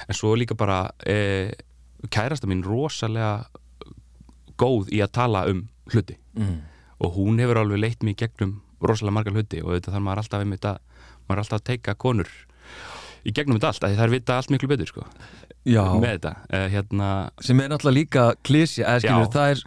En 0.07 0.17
svo 0.17 0.33
líka 0.39 0.57
bara 0.59 0.79
e, 1.05 1.53
kærasta 2.13 2.49
mín 2.49 2.63
rosalega 2.65 3.45
góð 4.59 4.91
í 4.93 5.01
að 5.03 5.13
tala 5.19 5.45
um 5.51 5.67
hluti. 5.91 6.17
Mm. 6.33 6.61
og 7.03 7.17
hún 7.17 7.37
hefur 7.41 7.59
alveg 7.59 7.81
leitt 7.81 8.03
í 8.07 8.13
gegnum 8.17 8.55
rosalega 8.81 9.13
margar 9.13 9.35
hluti 9.35 9.59
og 9.61 9.75
þetta 9.75 9.91
þarf 9.93 10.03
maður 10.05 10.21
alltaf 10.23 10.41
einmitt 10.41 10.65
að 10.65 10.79
maður 11.27 11.35
er 11.35 11.41
alltaf 11.43 11.59
að 11.59 11.65
teika 11.67 11.93
konur 11.99 12.31
í 13.23 13.33
gegnum 13.35 13.59
þetta 13.59 13.69
allt, 13.69 13.85
því 13.85 13.99
þær 13.99 14.13
vita 14.13 14.37
allt 14.39 14.53
miklu 14.53 14.69
betur 14.71 14.89
sko, 14.89 15.03
Já, 15.63 15.83
með 15.99 16.17
þetta. 16.17 16.33
E, 16.49 16.61
hérna, 16.73 17.09
sem 17.43 17.59
er 17.63 17.71
náttúrulega 17.71 17.99
líka 17.99 18.25
klísja, 18.43 18.97
það 19.31 19.53
er 19.53 19.63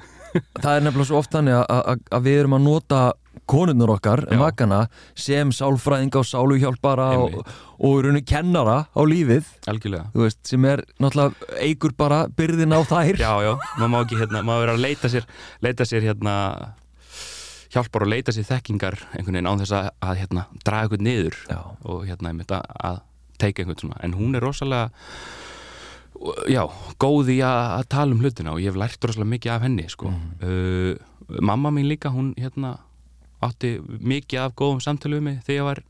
það 0.63 0.73
er 0.73 0.85
nefnilega 0.85 1.09
svo 1.09 1.21
oft 1.21 1.33
þannig 1.33 1.63
að 1.63 2.27
við 2.27 2.41
erum 2.43 2.57
að 2.59 2.67
nota 2.67 3.01
konurnar 3.47 3.93
okkar, 3.97 4.25
makana 4.41 4.81
sem 5.15 5.53
sálfræðinga 5.55 6.21
og 6.21 6.27
sáluhjálpara 6.29 7.09
og, 7.23 7.37
og 7.79 7.99
í 8.01 8.07
rauninni 8.07 8.25
kennara 8.27 8.79
á 8.91 9.01
lífið 9.07 9.47
veist, 10.17 10.41
sem 10.49 10.67
er 10.69 10.83
náttúrulega 11.03 11.61
eigur 11.63 11.95
bara 11.99 12.25
byrðin 12.29 12.75
á 12.75 12.81
þær. 12.87 13.21
Já, 13.23 13.33
já, 13.47 13.53
maður 13.79 13.93
má 13.95 14.01
ekki 14.03 14.21
hérna, 14.21 14.43
maður 14.47 14.67
verður 14.67 14.75
að 14.75 14.85
leita 14.89 15.13
sér 15.13 15.31
leita 15.65 15.89
sér 15.89 16.09
hérna 16.11 16.37
hjálpar 17.77 18.07
og 18.07 18.13
leita 18.13 18.35
sér 18.35 18.47
þekkingar 18.49 18.99
einhvern 19.13 19.37
veginn 19.37 19.51
án 19.51 19.63
þess 19.63 19.75
að, 19.77 19.89
að 20.09 20.21
hérna, 20.23 20.47
draga 20.65 20.87
einhvern 20.87 21.07
niður 21.07 21.41
Já. 21.51 21.61
og 21.87 22.07
hérna 22.09 22.33
einmitt 22.33 22.55
að, 22.55 22.71
að 22.91 23.03
teika 23.41 23.63
einhvern 23.63 23.83
svona, 23.83 23.99
en 24.07 24.17
hún 24.17 24.39
er 24.39 24.45
rosalega 24.45 24.91
já, 26.49 26.63
góð 27.03 27.35
í 27.35 27.41
að, 27.45 27.85
tala 27.93 28.17
um 28.17 28.23
hlutina 28.23 28.55
og 28.55 28.63
ég 28.63 28.73
hef 28.73 28.81
lært 28.81 29.05
rosalega 29.05 29.33
mikið 29.35 29.55
af 29.55 29.67
henni 29.67 29.87
sko. 29.93 30.13
uh, 30.41 30.95
mamma 31.43 31.73
mín 31.75 31.89
líka, 31.91 32.13
hún 32.15 32.33
hérna 32.39 32.77
átti 33.45 33.77
mikið 33.83 34.41
af 34.45 34.55
góðum 34.57 34.81
samtölu 34.85 35.19
um 35.21 35.27
mig 35.29 35.43
þegar 35.45 35.59
ég 35.59 35.67
var 35.69 35.83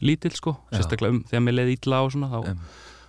lítill 0.00 0.32
sko, 0.34 0.56
sérstaklega 0.72 1.14
um 1.14 1.20
þegar 1.28 1.44
mér 1.46 1.56
leiði 1.58 1.76
illa 1.76 2.00
og 2.02 2.12
svona, 2.14 2.30
þá 2.32 2.50
Em. 2.50 2.58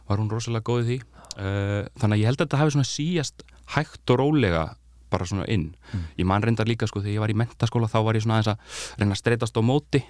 var 0.10 0.20
hún 0.20 0.30
rosalega 0.30 0.64
góð 0.68 0.82
í 0.84 0.88
því. 0.90 0.98
Uh, 1.32 1.88
þannig 1.98 2.18
að 2.18 2.22
ég 2.22 2.28
held 2.28 2.42
að 2.42 2.46
þetta 2.46 2.60
hafi 2.60 2.72
svona 2.76 2.90
síjast 2.90 3.44
hægt 3.76 4.12
og 4.12 4.20
rólega 4.20 4.64
bara 5.12 5.26
svona 5.28 5.46
inn. 5.48 5.76
Mm. 5.94 6.04
ég 6.20 6.26
man 6.28 6.44
reyndar 6.44 6.68
líka 6.68 6.88
sko 6.88 7.00
þegar 7.00 7.14
ég 7.16 7.24
var 7.24 7.32
í 7.32 7.38
mentaskóla 7.40 7.88
þá 7.88 8.00
var 8.04 8.16
ég 8.16 8.24
svona 8.24 8.40
aðeins 8.40 8.52
að 8.52 9.00
reyna 9.00 9.16
að 9.16 9.22
streytast 9.22 9.56
á 9.56 9.62
móti. 9.64 10.04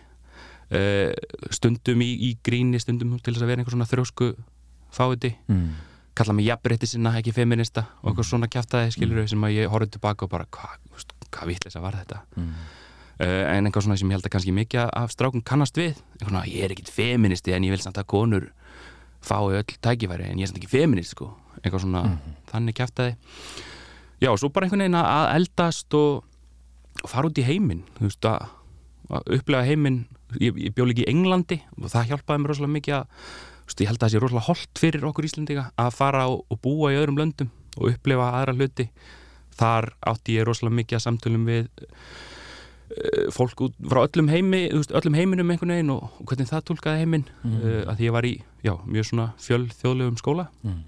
Uh, 0.71 1.11
stundum 1.51 2.01
í, 2.01 2.09
í 2.31 2.37
gríni 2.43 2.79
stundum 2.79 3.17
til 3.19 3.33
þess 3.33 3.43
að 3.43 3.49
vera 3.51 3.61
einhver 3.61 3.75
svona 3.75 3.89
þrjósku 3.89 4.33
fáiði, 4.91 5.33
mm. 5.51 5.71
kalla 6.15 6.35
mig 6.37 6.47
jafnrétti 6.47 6.87
sinna 6.87 7.11
ekki 7.19 7.33
feminista 7.35 7.85
og 8.01 8.11
eitthvað 8.11 8.27
svona 8.29 8.47
kjaftaði 8.51 8.93
skilur 8.95 9.27
sem 9.27 9.43
að 9.43 9.57
ég 9.57 9.71
horfði 9.71 9.97
tilbaka 9.97 10.25
og 10.27 10.31
bara 10.31 10.47
hvað 10.47 10.77
hva, 10.91 11.03
hva 11.27 11.47
vitleisa 11.49 11.81
var 11.83 11.97
þetta? 11.99 12.21
Mm. 12.39 12.53
En 13.21 13.67
eitthvað 13.67 13.85
svona 13.85 13.99
sem 13.99 14.09
ég 14.09 14.17
held 14.17 14.27
að 14.27 14.33
kannski 14.35 14.55
mikið 14.55 14.87
af 14.97 15.13
strákum 15.13 15.43
kannast 15.45 15.77
við. 15.77 15.99
Eitthvað 16.15 16.31
svona, 16.31 16.45
ég 16.49 16.65
er 16.65 16.73
ekkit 16.73 16.93
feministi 16.93 17.53
en 17.55 17.67
ég 17.67 17.75
vil 17.75 17.83
samt 17.83 17.99
að 18.01 18.09
konur 18.13 18.47
fái 19.21 19.59
öll 19.59 19.75
tækifæri 19.85 20.31
en 20.31 20.39
ég 20.39 20.47
er 20.47 20.51
samt 20.51 20.61
ekki 20.61 20.71
feminist 20.71 21.13
sko. 21.13 21.29
Eitthvað 21.61 21.85
svona, 21.85 22.05
þannig 22.49 22.79
kjæftaði 22.79 23.17
já, 24.21 24.29
og 24.29 24.39
svo 24.39 24.51
bara 24.53 24.67
einhvern 24.67 24.85
veginn 24.85 24.99
að 25.01 25.27
eldast 25.35 25.97
og, 25.97 26.25
og 27.01 27.09
fara 27.09 27.29
út 27.29 27.39
í 27.41 27.45
heiminn 27.45 27.83
þú 27.97 28.07
veist, 28.07 28.27
að, 28.29 28.49
að 29.11 29.31
upplega 29.37 29.67
heiminn. 29.67 30.03
Ég, 30.39 30.55
ég 30.63 30.75
bjó 30.75 30.85
líka 30.87 31.03
í 31.03 31.09
Englandi 31.11 31.57
og 31.75 31.89
það 31.91 32.13
hjálpaði 32.13 32.41
mér 32.41 32.53
rosalega 32.53 32.75
mikið 32.77 32.97
að 33.01 33.07
veist, 33.65 33.81
ég 33.81 33.89
held 33.89 33.97
að 33.97 34.05
það 34.05 34.13
sé 34.13 34.21
rosalega 34.23 34.47
holdt 34.47 34.81
fyrir 34.83 35.07
okkur 35.09 35.27
Íslendinga 35.27 35.65
að 35.81 35.95
fara 35.97 36.27
og, 36.31 36.45
og 36.47 36.61
búa 36.63 36.93
í 36.93 36.99
öðrum 37.01 37.19
löndum 37.19 37.49
og 37.77 37.89
upplefa 37.91 38.29
aðra 38.37 38.55
hluti. 38.55 38.87
Þar 39.59 39.89
átti 40.07 40.37
ég 40.37 40.47
rosalega 40.47 40.77
mikið 40.79 40.97
að 40.97 41.03
samtölum 41.03 41.49
við 41.49 41.67
eh, 41.67 41.91
fólk 43.35 43.65
út 43.67 43.75
frá 43.91 44.01
öllum 44.03 44.31
heimi 44.31 44.63
öllum 44.71 45.15
heiminum 45.17 45.53
einhvern 45.53 45.75
veginn 45.75 45.93
og, 45.93 46.09
hvernig 46.27 46.49
það 46.49 46.65
tólkaði 46.69 47.03
heiminn. 47.03 47.27
Mm. 47.43 47.59
að 47.85 47.93
því 47.99 48.07
ég 48.07 48.15
var 48.17 48.27
í 48.27 48.33
já, 48.65 48.73
mjög 48.85 49.09
svona 49.11 49.27
fjöl 49.41 49.63
þjóðlegum 49.81 50.17
skóla. 50.21 50.47
Mm. 50.65 50.81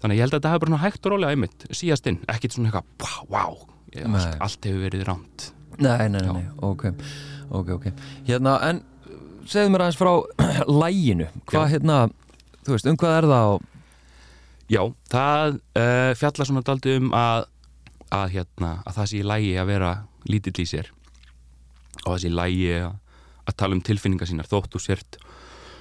þannig 0.00 0.14
að 0.14 0.18
ég 0.18 0.24
held 0.24 0.34
að 0.34 0.38
þetta 0.38 0.52
hafi 0.54 0.64
bara 0.66 0.82
hægt 0.84 1.06
og 1.06 1.14
rólega 1.14 1.36
einmitt 1.36 1.66
síðast 1.70 2.10
inn, 2.10 2.20
ekkit 2.30 2.56
svona 2.56 2.70
eitthvað 2.70 2.86
wow, 3.04 3.24
wow, 3.32 3.58
allt, 4.14 4.38
allt 4.40 4.70
hefur 4.70 4.86
verið 4.86 5.08
rámt 5.08 5.50
Nei, 5.80 6.08
nei, 6.12 6.20
nei, 6.20 6.32
nei, 6.36 6.46
ok. 6.60 6.90
Ok, 7.56 7.70
ok. 7.78 7.86
Hérna, 8.26 8.56
en 8.68 8.82
segðu 9.48 9.72
mér 9.72 9.86
aðeins 9.86 9.98
frá 10.00 10.12
læginu 10.82 11.28
Hvað, 11.48 11.64
Já. 11.64 11.70
hérna, 11.74 11.98
þú 12.66 12.74
veist, 12.74 12.90
um 12.90 12.98
hvað 13.00 13.16
er 13.16 13.28
það 13.30 13.54
og... 13.54 13.66
Já, 14.70 14.82
það 15.10 15.56
uh, 15.56 16.12
fjallar 16.20 16.50
svona 16.50 16.64
daldi 16.66 16.96
um 17.00 17.10
að, 17.16 17.48
að, 18.12 18.26
hérna, 18.36 18.74
að 18.84 18.98
það 18.98 19.10
sé 19.10 19.20
í 19.22 19.26
lægi 19.26 19.54
að 19.58 19.72
vera 19.72 19.92
lítill 20.30 20.60
í 20.62 20.68
sér 20.68 20.92
og 22.06 22.24
í 22.24 22.32
lægi 22.32 22.72
að, 22.80 22.96
tala 23.56 23.74
um 23.74 23.82
tilfinningar 23.82 24.28
sínar 24.30 24.48
þótt 24.48 24.76
og 24.78 24.82
sért 24.84 25.18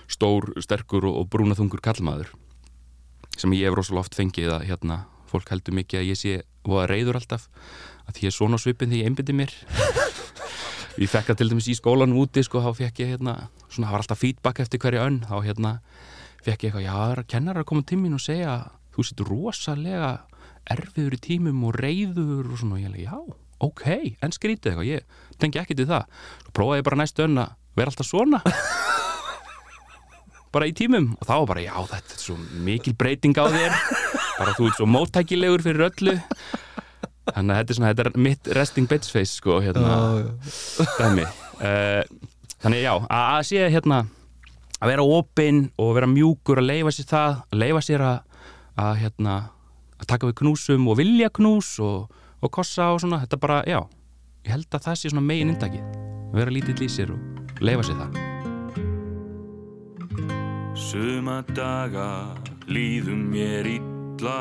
stór, 0.10 0.50
sterkur 0.58 1.06
og, 1.06 1.20
og 1.22 1.28
brúnaþungur 1.30 1.84
kallmaður 1.86 2.32
sem 3.38 3.54
ég 3.54 3.70
hef 3.70 3.78
rosalega 3.78 4.08
oft 4.08 4.18
fengið 4.18 4.52
að 4.56 4.66
hérna, 4.72 5.04
fólk 5.30 5.52
heldur 5.54 5.78
mikið 5.78 6.02
að 6.02 6.10
ég 6.10 6.20
sé 6.20 6.34
og 6.66 6.80
að 6.82 6.90
reyður 6.94 7.20
alltaf 7.20 7.48
að 8.10 8.24
ég 8.24 8.32
er 8.32 8.36
svona 8.36 8.60
svipin 8.60 8.90
þegar 8.90 9.04
ég 9.04 9.12
einbyndi 9.12 9.36
mér. 9.38 9.54
Ég 11.00 11.08
fekk 11.08 11.30
það 11.30 11.38
til 11.40 11.46
dæmis 11.48 11.68
í 11.72 11.74
skólanum 11.78 12.18
úti 12.20 12.42
sko, 12.44 12.60
þá 12.60 12.74
fekk 12.76 12.98
ég 13.00 13.12
hérna, 13.14 13.34
svona, 13.70 13.86
það 13.88 13.94
var 13.94 14.02
alltaf 14.02 14.20
feedback 14.20 14.58
eftir 14.60 14.82
hverju 14.84 15.00
önn, 15.00 15.20
þá 15.30 15.36
hérna 15.46 15.70
fekk 16.44 16.66
ég 16.66 16.74
eitthvað, 16.74 16.88
já, 16.90 17.22
kennar 17.32 17.60
að 17.62 17.68
koma 17.70 17.86
til 17.88 18.00
mín 18.02 18.18
og 18.18 18.24
segja 18.24 18.56
þú 18.96 19.06
situr 19.08 19.30
rosalega 19.32 20.10
erfiður 20.68 21.16
í 21.16 21.22
tímum 21.24 21.62
og 21.70 21.78
reyður 21.80 22.50
og 22.50 22.60
svona, 22.60 22.76
og 22.76 22.84
ég 22.84 22.90
er 22.92 23.06
já, 23.06 23.16
ok, 23.66 23.86
en 24.24 24.36
skrítið 24.36 24.74
eitthvað, 24.74 24.90
ég 24.90 25.40
tengi 25.42 25.62
ekki 25.62 25.78
til 25.80 25.88
það. 25.90 26.08
Svo 26.44 26.56
prófaði 26.56 26.82
ég 26.82 26.88
bara 26.90 27.00
næstu 27.02 27.26
önn 27.26 27.42
að 27.44 27.54
vera 27.80 27.94
alltaf 27.94 28.10
svona. 28.10 28.42
Bara 30.50 30.66
í 30.66 30.72
tímum. 30.74 31.12
Og 31.22 31.28
þá 31.30 31.36
bara, 31.46 31.62
já, 31.62 31.76
þetta 31.92 32.16
er 32.16 32.22
svo 32.24 32.36
mikil 32.66 32.96
breyting 32.98 33.38
á 33.38 33.46
þér. 33.54 33.76
Bara 34.40 34.56
þú 34.58 34.66
ert 34.66 34.80
svo 34.80 34.88
móttækilegur 34.90 35.62
fyrir 35.62 35.84
öllu. 35.86 36.16
Þannig 37.30 37.54
að 37.54 37.60
þetta 37.60 37.70
er 37.76 37.78
svona, 37.78 37.92
þetta 37.92 38.06
er 38.08 38.24
mitt 38.26 38.50
resting 38.58 38.90
bitch 38.90 39.12
face, 39.14 39.36
sko, 39.38 39.60
hérna. 39.62 39.92
Dæmi. 40.98 41.28
Uh, 41.60 42.02
þannig 42.64 42.82
já, 42.82 42.96
að 42.98 43.44
sé 43.46 43.68
hérna 43.70 44.00
að 44.80 44.94
vera 44.94 45.06
opinn 45.06 45.68
og 45.78 45.94
vera 45.98 46.10
mjúkur 46.10 46.64
að 46.64 46.70
leifa 46.72 46.96
sér 46.96 47.10
það, 47.12 47.40
að 47.52 47.64
leifa 47.64 47.86
sér 47.86 48.06
að, 48.08 48.44
að 48.80 48.94
hérna 49.04 49.36
að 50.00 50.10
taka 50.14 50.30
við 50.30 50.38
knúsum 50.42 50.88
og 50.90 51.00
vilja 51.00 51.30
knús 51.36 51.74
og, 51.84 52.22
og 52.40 52.52
kossa 52.56 52.92
og 52.94 53.02
svona, 53.04 53.22
þetta 53.24 53.40
bara, 53.42 53.62
já 53.68 53.80
ég 54.46 54.54
held 54.54 54.76
að 54.76 54.86
það 54.88 55.00
sé 55.00 55.12
svona 55.12 55.26
megin 55.26 55.54
indakið 55.54 55.98
vera 56.36 56.54
lítill 56.54 56.86
í 56.86 56.90
sér 56.92 57.14
og 57.16 57.64
leifa 57.66 57.86
sér 57.88 58.00
það. 58.04 58.20
Suma 60.80 61.42
daga 61.52 62.10
líður 62.72 63.20
mér 63.20 63.68
illa 63.68 64.40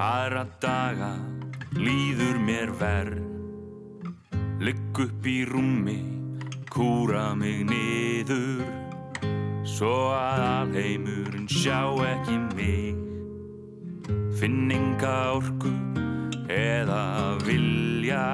Aðra 0.00 0.46
daga 0.62 1.12
líður 1.76 2.40
mér 2.42 2.72
verð 2.80 3.20
Ligg 4.64 5.02
upp 5.04 5.26
í 5.28 5.42
rúmi, 5.50 5.98
kúra 6.72 7.34
mig 7.36 7.66
niður 7.68 8.64
Svo 9.64 10.12
að 10.12 10.42
alheimurinn 10.44 11.46
sjá 11.48 11.80
ekki 12.04 12.36
mig. 12.52 12.98
Finn 14.36 14.68
enga 14.70 15.14
orku 15.38 15.72
eða 16.54 17.36
vilja. 17.44 18.26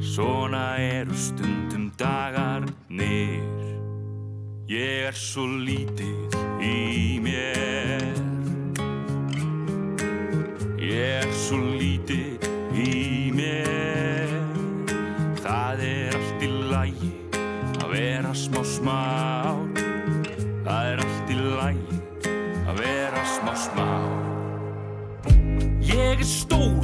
Svona 0.00 0.78
eru 0.78 1.14
stundum 1.14 1.90
dagarnir. 1.98 3.42
Ég 4.70 5.10
er 5.10 5.16
svo 5.18 5.44
lítið 5.50 6.38
í 6.62 7.18
mér. 7.22 8.06
Ég 10.78 11.24
er 11.24 11.34
svo 11.34 11.58
lítið 11.76 12.48
í 12.78 13.30
mér. 13.34 13.90
Það 15.40 15.80
er 15.86 16.16
allt 16.18 16.42
í 16.44 16.48
lagi 16.70 17.10
að 17.80 17.92
vera 17.94 18.32
smá 18.36 18.60
smá 18.66 18.98
Það 20.66 20.90
er 20.90 21.02
allt 21.04 21.32
í 21.32 21.38
lagi 21.40 22.00
að 22.68 22.82
vera 22.82 23.24
smá 23.34 23.52
smá 23.64 23.88
Ég 25.88 26.20
er 26.20 26.28
stór 26.28 26.79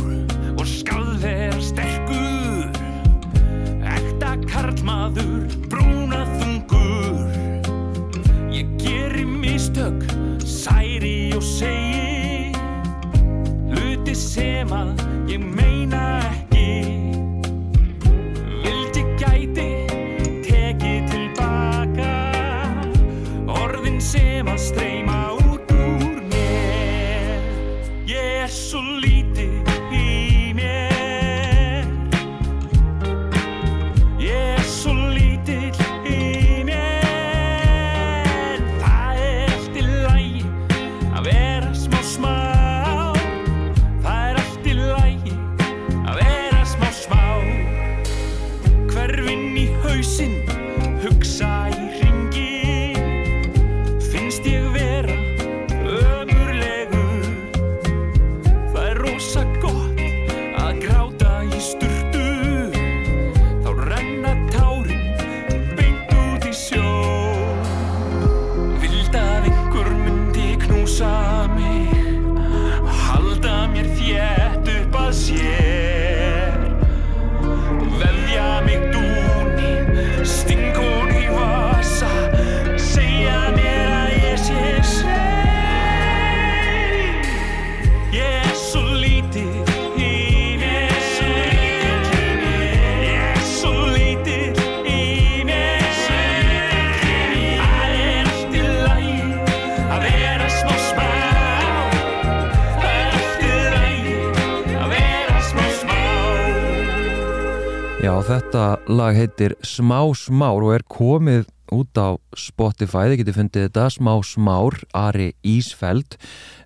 Já, 108.26 108.40
þetta 108.40 108.62
lag 108.90 109.14
heitir 109.14 109.52
Smá 109.62 110.00
smár 110.18 110.64
og 110.64 110.72
er 110.74 110.82
komið 110.90 111.44
út 111.70 111.94
á 111.94 112.18
Spotify, 112.34 113.04
þið 113.06 113.20
getið 113.20 113.36
fundið 113.36 113.64
þetta 113.68 113.84
Smá 113.94 114.10
smár, 114.26 114.76
Ari 114.98 115.28
Ísfeld 115.46 116.16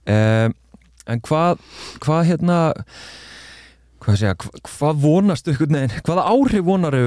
um, 0.09 0.55
en 1.05 1.23
hvað 1.29 1.61
hvað 2.01 2.23
hérna 2.31 2.57
hvað 4.01 4.19
segja, 4.23 4.35
hva, 4.41 4.65
hvað 4.71 5.05
vonastu 5.05 5.59
neginn, 5.69 6.01
hvaða 6.09 6.27
áhrif 6.33 6.65
vonaru 6.65 7.05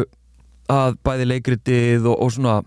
að 0.69 1.01
bæði 1.01 1.29
leikritið 1.33 2.09
og, 2.13 2.21
og 2.21 2.33
svona 2.37 2.61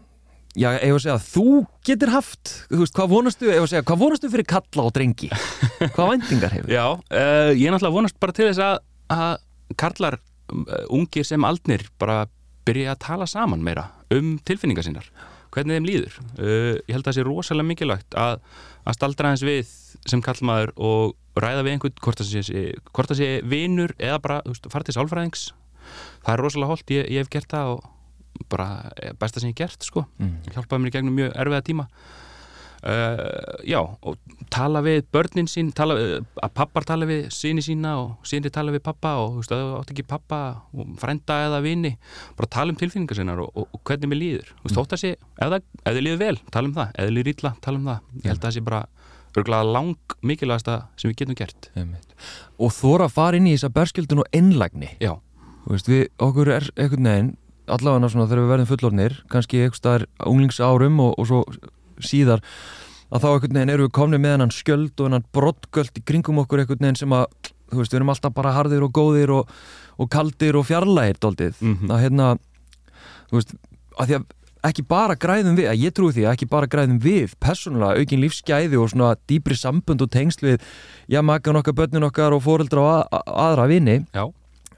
Já, 0.58 0.72
ef 0.80 0.90
að 0.90 1.02
segja, 1.06 1.18
þú 1.22 1.48
getur 1.86 2.16
haft, 2.16 2.56
þú 2.66 2.82
veist, 2.82 2.98
hvað 2.98 3.14
vonastu, 3.14 3.52
ef 3.52 3.62
að 3.62 3.74
segja, 3.76 3.86
hvað 3.86 4.06
vonastu 4.08 4.34
fyrir 4.34 4.54
kalla 4.56 4.88
og 4.88 4.94
drengi? 4.96 5.28
Hvað 5.94 6.16
væntingar 6.16 6.56
hefur? 6.56 6.72
Já, 6.72 6.86
uh, 6.96 7.50
ég 7.52 7.68
náttúrulega 7.70 7.98
vonast 8.00 8.18
bara 8.18 8.34
til 8.34 8.48
þess 8.48 8.64
að, 8.72 8.80
að 9.12 9.76
karlar 9.78 10.16
uh, 10.18 10.32
ungir 10.92 11.26
sem 11.26 11.44
aldnir 11.46 11.86
bara 12.00 12.24
byrja 12.66 12.94
að 12.94 13.02
tala 13.04 13.26
saman 13.30 13.62
meira 13.64 13.88
um 14.14 14.36
tilfinningar 14.46 14.86
sínar. 14.86 15.10
Hvernig 15.54 15.78
þeim 15.78 15.88
líður? 15.88 16.16
Uh, 16.36 16.74
ég 16.84 16.96
held 16.96 17.04
að 17.04 17.10
það 17.10 17.18
sé 17.18 17.26
rosalega 17.26 17.70
mikilvægt 17.70 18.16
að, 18.20 18.40
að 18.84 18.98
staldra 18.98 19.32
hans 19.32 19.44
við 19.46 19.70
sem 20.06 20.22
kallmaður 20.24 20.74
og 20.76 21.14
ræða 21.40 21.64
við 21.64 21.76
einhvern 21.76 22.02
hvort 22.04 22.20
það 22.20 22.48
sé, 22.48 22.64
hvort 22.92 23.12
það 23.12 23.20
sé 23.22 23.30
vinur 23.46 23.94
eða 23.96 24.20
bara 24.24 24.40
veist, 24.46 24.68
fara 24.72 24.86
til 24.86 24.96
sálfræðings. 24.96 25.48
Það 26.26 26.32
er 26.34 26.42
rosalega 26.42 26.72
holdt, 26.72 26.92
ég, 26.92 27.08
ég 27.14 27.24
hef 27.24 27.32
gert 27.32 27.50
það 27.52 27.76
og 27.76 28.46
bara 28.52 28.68
eh, 29.00 29.14
besta 29.16 29.40
sem 29.40 29.52
ég 29.52 29.56
hef 29.56 29.62
gert 29.64 29.86
sko. 29.86 30.04
Mm. 30.20 30.38
hjálpaði 30.52 30.82
mér 30.82 30.92
í 30.92 30.96
gegnum 30.98 31.16
mjög 31.16 31.36
erfiða 31.40 31.66
tíma 31.70 31.88
Uh, 32.84 33.56
já, 33.66 33.78
og 33.80 34.16
tala 34.52 34.82
við 34.84 35.06
börnin 35.14 35.48
sín, 35.50 35.72
tala, 35.74 35.96
að 35.96 36.54
pappar 36.56 36.86
tala 36.86 37.08
við 37.08 37.26
síni 37.34 37.64
sína 37.64 37.96
og 38.02 38.28
síni 38.28 38.52
tala 38.52 38.74
við 38.74 38.84
pappa 38.86 39.16
og 39.22 39.36
þú 39.36 39.42
veist, 39.42 39.54
að 39.56 39.62
þú 39.62 39.78
átt 39.80 39.92
ekki 39.94 40.06
pappa 40.10 40.40
og 40.76 40.92
frænda 41.00 41.38
eða 41.48 41.62
vini, 41.64 41.94
bara 42.38 42.52
tala 42.58 42.74
um 42.74 42.80
tilfinningar 42.80 43.18
sinnar 43.18 43.42
og, 43.42 43.50
og, 43.56 43.68
og 43.72 43.82
hvernig 43.88 44.12
mér 44.12 44.22
líður. 44.22 44.54
Þú 44.60 44.68
veist, 44.68 44.78
þótt 44.80 44.96
að 44.96 45.02
sé, 45.04 45.14
ef 45.16 45.54
það, 45.54 45.60
ef 45.82 45.98
þið 45.98 46.02
líður 46.06 46.22
vel, 46.24 46.36
tala 46.54 46.70
um 46.70 46.76
það. 46.76 46.92
Ef 46.94 47.08
þið 47.08 47.16
líður 47.18 47.32
illa, 47.34 47.54
tala 47.66 47.82
um 47.82 47.92
það. 47.92 48.02
Ég 48.22 48.30
held 48.30 48.40
að 48.40 48.48
það 48.48 48.56
sé 48.56 48.66
bara 48.70 48.82
örgulega 49.36 49.68
lang 49.68 50.18
mikilvægasta 50.24 50.80
sem 50.96 51.10
við 51.10 51.18
getum 51.20 51.36
gert. 51.36 51.70
Og 52.56 52.72
þóra 52.72 53.10
að 53.10 53.16
fara 53.18 53.40
inn 53.40 53.48
í 53.50 53.56
þessa 53.56 53.72
berskildun 53.74 54.22
og 54.22 54.30
einlægni. 54.32 54.94
Já, 55.02 55.18
Þú 55.66 55.74
veist, 55.74 55.88
við, 55.90 56.02
okkur 56.22 56.48
er 56.54 56.64
einhvern 56.78 57.08
veginn 57.10 57.30
allavega 57.74 58.08
svona 58.12 58.28
þegar 58.30 58.40
við 58.44 58.50
verðum 58.52 58.68
fullornir 58.70 59.14
kannski 59.32 59.64
einhvers 59.64 59.80
staðar 59.80 60.04
unglingsárum 60.22 61.00
og, 61.02 61.16
og 61.18 61.26
svo 61.26 61.40
síðar 62.04 62.42
að 63.12 63.22
þá 63.22 63.28
einhvern 63.32 63.54
veginn 63.60 63.70
eru 63.76 63.86
við 63.86 63.92
komni 64.00 64.18
með 64.18 64.34
hennan 64.36 64.50
skjöld 64.54 64.98
og 65.00 65.06
hennan 65.06 65.26
brottgöld 65.36 65.98
í 66.00 66.04
kringum 66.04 66.40
okkur 66.42 66.64
einhvern 66.64 66.82
veginn 66.88 66.98
sem 67.02 67.12
að 67.14 67.26
þú 67.70 67.80
veist, 67.82 67.92
við 67.92 68.00
erum 68.00 68.10
alltaf 68.14 68.34
bara 68.34 68.52
harðir 68.54 68.82
og 68.86 68.92
góðir 68.94 69.32
og, 69.40 69.48
og 69.98 70.10
kaldir 70.10 70.56
og 70.58 70.66
fjarlægir 70.68 71.18
doldið 71.22 71.54
Mhm. 71.60 71.90
að 71.90 72.02
hérna 72.04 72.26
þú 73.30 73.38
veist, 73.40 73.54
að 73.98 74.06
því 74.10 74.14
að 74.18 74.24
ekki 74.66 74.82
bara 74.88 75.14
græðum 75.14 75.54
við, 75.58 75.68
að 75.70 75.82
ég 75.84 75.92
trúi 75.94 76.12
því 76.16 76.24
að 76.26 76.32
ekki 76.34 76.48
bara 76.50 76.66
græðum 76.66 76.98
við 77.02 77.34
persónulega 77.38 78.00
aukin 78.02 78.20
lífsgæði 78.24 78.80
og 78.82 78.88
svona 78.90 79.12
dýpri 79.30 79.54
sambund 79.54 80.02
og 80.02 80.10
tengsl 80.10 80.42
við 80.46 80.60
já, 81.08 81.20
makan 81.22 81.60
okkar, 81.60 81.74
börnin 81.78 82.02
okkar 82.08 82.34
og 82.34 82.42
fóreldra 82.42 82.82
og 82.82 83.06
að, 83.14 83.22
aðra 83.30 83.66
vini. 83.70 83.96
Já, 84.14 84.24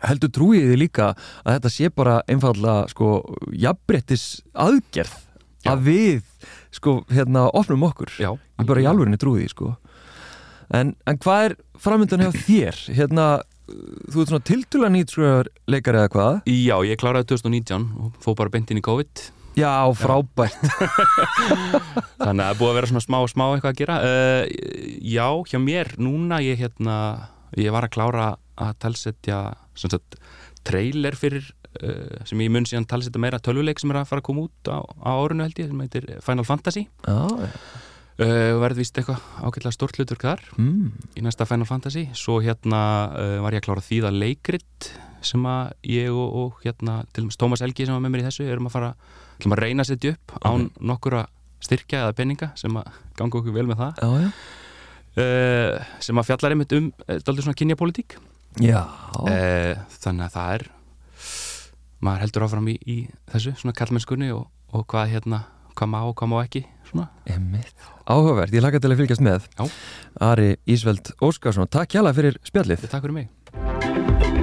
heldur 0.05 0.29
trúið 0.31 0.67
þið 0.73 0.79
líka 0.83 1.07
að 1.45 1.55
þetta 1.57 1.73
sé 1.73 1.89
bara 1.91 2.19
einfallega 2.29 2.89
sko 2.93 3.09
jafnbrettis 3.57 4.43
aðgerð 4.55 5.15
Já. 5.69 5.75
að 5.75 5.85
við 5.91 6.49
sko 6.79 6.97
hérna 7.13 7.47
opnum 7.53 7.85
okkur. 7.89 8.13
Já. 8.17 8.33
Ég 8.59 8.69
bara 8.69 8.83
í 8.83 8.89
alvörinni 8.89 9.21
trúið 9.21 9.45
því 9.45 9.53
sko. 9.53 9.71
En, 10.75 10.93
en 11.09 11.21
hvað 11.21 11.47
er 11.47 11.55
framöndan 11.81 12.25
hjá 12.27 12.33
þér? 12.45 12.81
Hérna 12.97 13.29
þú 13.69 14.23
ert 14.23 14.31
svona 14.33 14.45
tiltula 14.49 14.91
nýtskröðar 14.93 15.51
leikari 15.69 16.01
eða 16.03 16.13
hvað? 16.13 16.39
Já, 16.49 16.77
ég 16.89 17.01
kláraði 17.01 17.29
2019 17.35 17.89
og 18.01 18.17
fóð 18.25 18.39
bara 18.41 18.53
beint 18.55 18.73
inn 18.73 18.81
í 18.81 18.85
COVID. 18.85 19.25
Já 19.59 19.91
frábært. 19.99 20.59
Þannig 22.23 22.45
að 22.45 22.45
það 22.45 22.51
er 22.53 22.59
búið 22.61 22.71
að 22.71 22.77
vera 22.79 22.91
svona 22.93 23.05
smá, 23.05 23.19
smá 23.31 23.45
eitthvað 23.49 23.73
að 23.73 23.81
gera. 23.81 23.97
Uh, 24.05 24.43
Já, 25.09 25.27
hjá 25.51 25.59
mér 25.63 25.93
núna 25.99 26.39
ég 26.45 26.61
hérna, 26.63 26.97
ég 27.59 27.75
var 27.75 27.89
að 27.89 27.95
klára 27.97 28.29
að 28.59 28.77
talsetja 28.85 29.41
sem 29.79 29.93
sagt, 29.93 30.19
trailer 30.67 31.17
fyrir 31.19 31.49
uh, 31.83 32.23
sem 32.29 32.41
ég 32.45 32.51
mun 32.55 32.67
síðan 32.69 32.87
talsetja 32.91 33.21
meira 33.23 33.39
tölvuleik 33.43 33.79
sem 33.83 33.91
er 33.95 34.01
að 34.03 34.09
fara 34.11 34.23
að 34.23 34.29
koma 34.31 34.47
út 34.49 34.71
á, 34.73 34.79
á 34.83 35.11
árinu 35.23 35.45
held 35.47 35.61
ég 35.63 35.69
sem 35.71 35.85
heitir 35.85 36.09
Final 36.25 36.47
Fantasy 36.49 36.87
já, 36.87 37.19
já. 37.29 37.51
uh, 38.25 38.55
verð 38.63 38.81
vist 38.83 38.99
eitthvað 38.99 39.23
ágætlega 39.45 39.75
stórt 39.77 39.99
hlutur 40.01 40.21
þar 40.23 40.43
Mm. 40.59 40.91
í 41.19 41.25
næsta 41.27 41.47
Final 41.49 41.69
Fantasy 41.71 42.07
svo 42.19 42.41
hérna 42.45 42.83
uh, 43.15 43.39
var 43.45 43.55
ég 43.57 43.63
að 43.63 43.69
klára 43.69 43.85
þýða 43.89 44.15
leikrit 44.17 44.93
sem 45.23 45.43
að 45.51 45.73
ég 45.91 46.13
og, 46.15 46.29
og 46.43 46.61
hérna 46.63 47.01
til 47.13 47.25
dæmis 47.25 47.39
Tómas 47.41 47.63
Elgi 47.67 47.87
sem 47.89 47.95
var 47.97 48.03
með 48.05 48.13
mér 48.15 48.23
í 48.23 48.29
þessu 48.29 48.47
erum 48.47 48.69
að 48.71 48.75
fara, 48.77 48.93
að 49.43 49.59
reyna 49.59 49.83
að 49.83 49.91
setja 49.91 50.13
upp 50.15 50.37
án 50.47 50.69
nokkura 50.79 51.25
styrkja 51.59 52.05
eða 52.05 52.15
peninga 52.15 52.53
sem 52.55 52.77
að 52.79 52.87
ganga 53.19 53.41
okkur 53.41 53.55
vel 53.57 53.67
með 53.67 53.81
það 53.83 54.03
já. 54.23 54.29
uh, 55.19 55.89
sem 56.07 56.21
að 56.23 56.29
fjallar 56.31 56.55
einmitt 56.55 56.75
um 56.79 56.91
daldið 57.09 57.49
svona 57.49 57.59
kynjapolítík 57.59 58.15
já. 58.63 58.79
uh, 58.87 59.75
þannig 59.99 60.29
að 60.29 60.37
það 60.37 60.53
er 60.59 60.67
maður 62.05 62.25
heldur 62.27 62.47
áfram 62.49 62.73
í, 62.73 62.79
í 62.87 62.99
þessu 63.33 63.55
svona 63.59 63.77
kallmennskunni 63.79 64.33
og, 64.35 64.49
og 64.73 64.87
hvað 64.91 65.15
hérna 65.17 65.45
hvað 65.79 65.93
má 65.93 66.01
og 66.03 66.17
hvað 66.19 66.33
má 66.33 66.39
ekki 66.43 66.65
áhugavert, 68.09 68.55
ég 68.57 68.65
laka 68.65 68.81
til 68.81 68.91
að 68.91 69.03
fylgjast 69.03 69.25
með. 69.25 69.49
Já. 69.59 69.69
Ari 70.31 70.51
Ísveld 70.65 71.13
Óskarsson, 71.21 71.71
takk 71.71 71.95
hjá 71.95 72.03
fyrir 72.17 72.41
spjallið. 72.49 72.89
Takk 72.89 73.05
fyrir 73.05 73.19
mig 73.21 74.38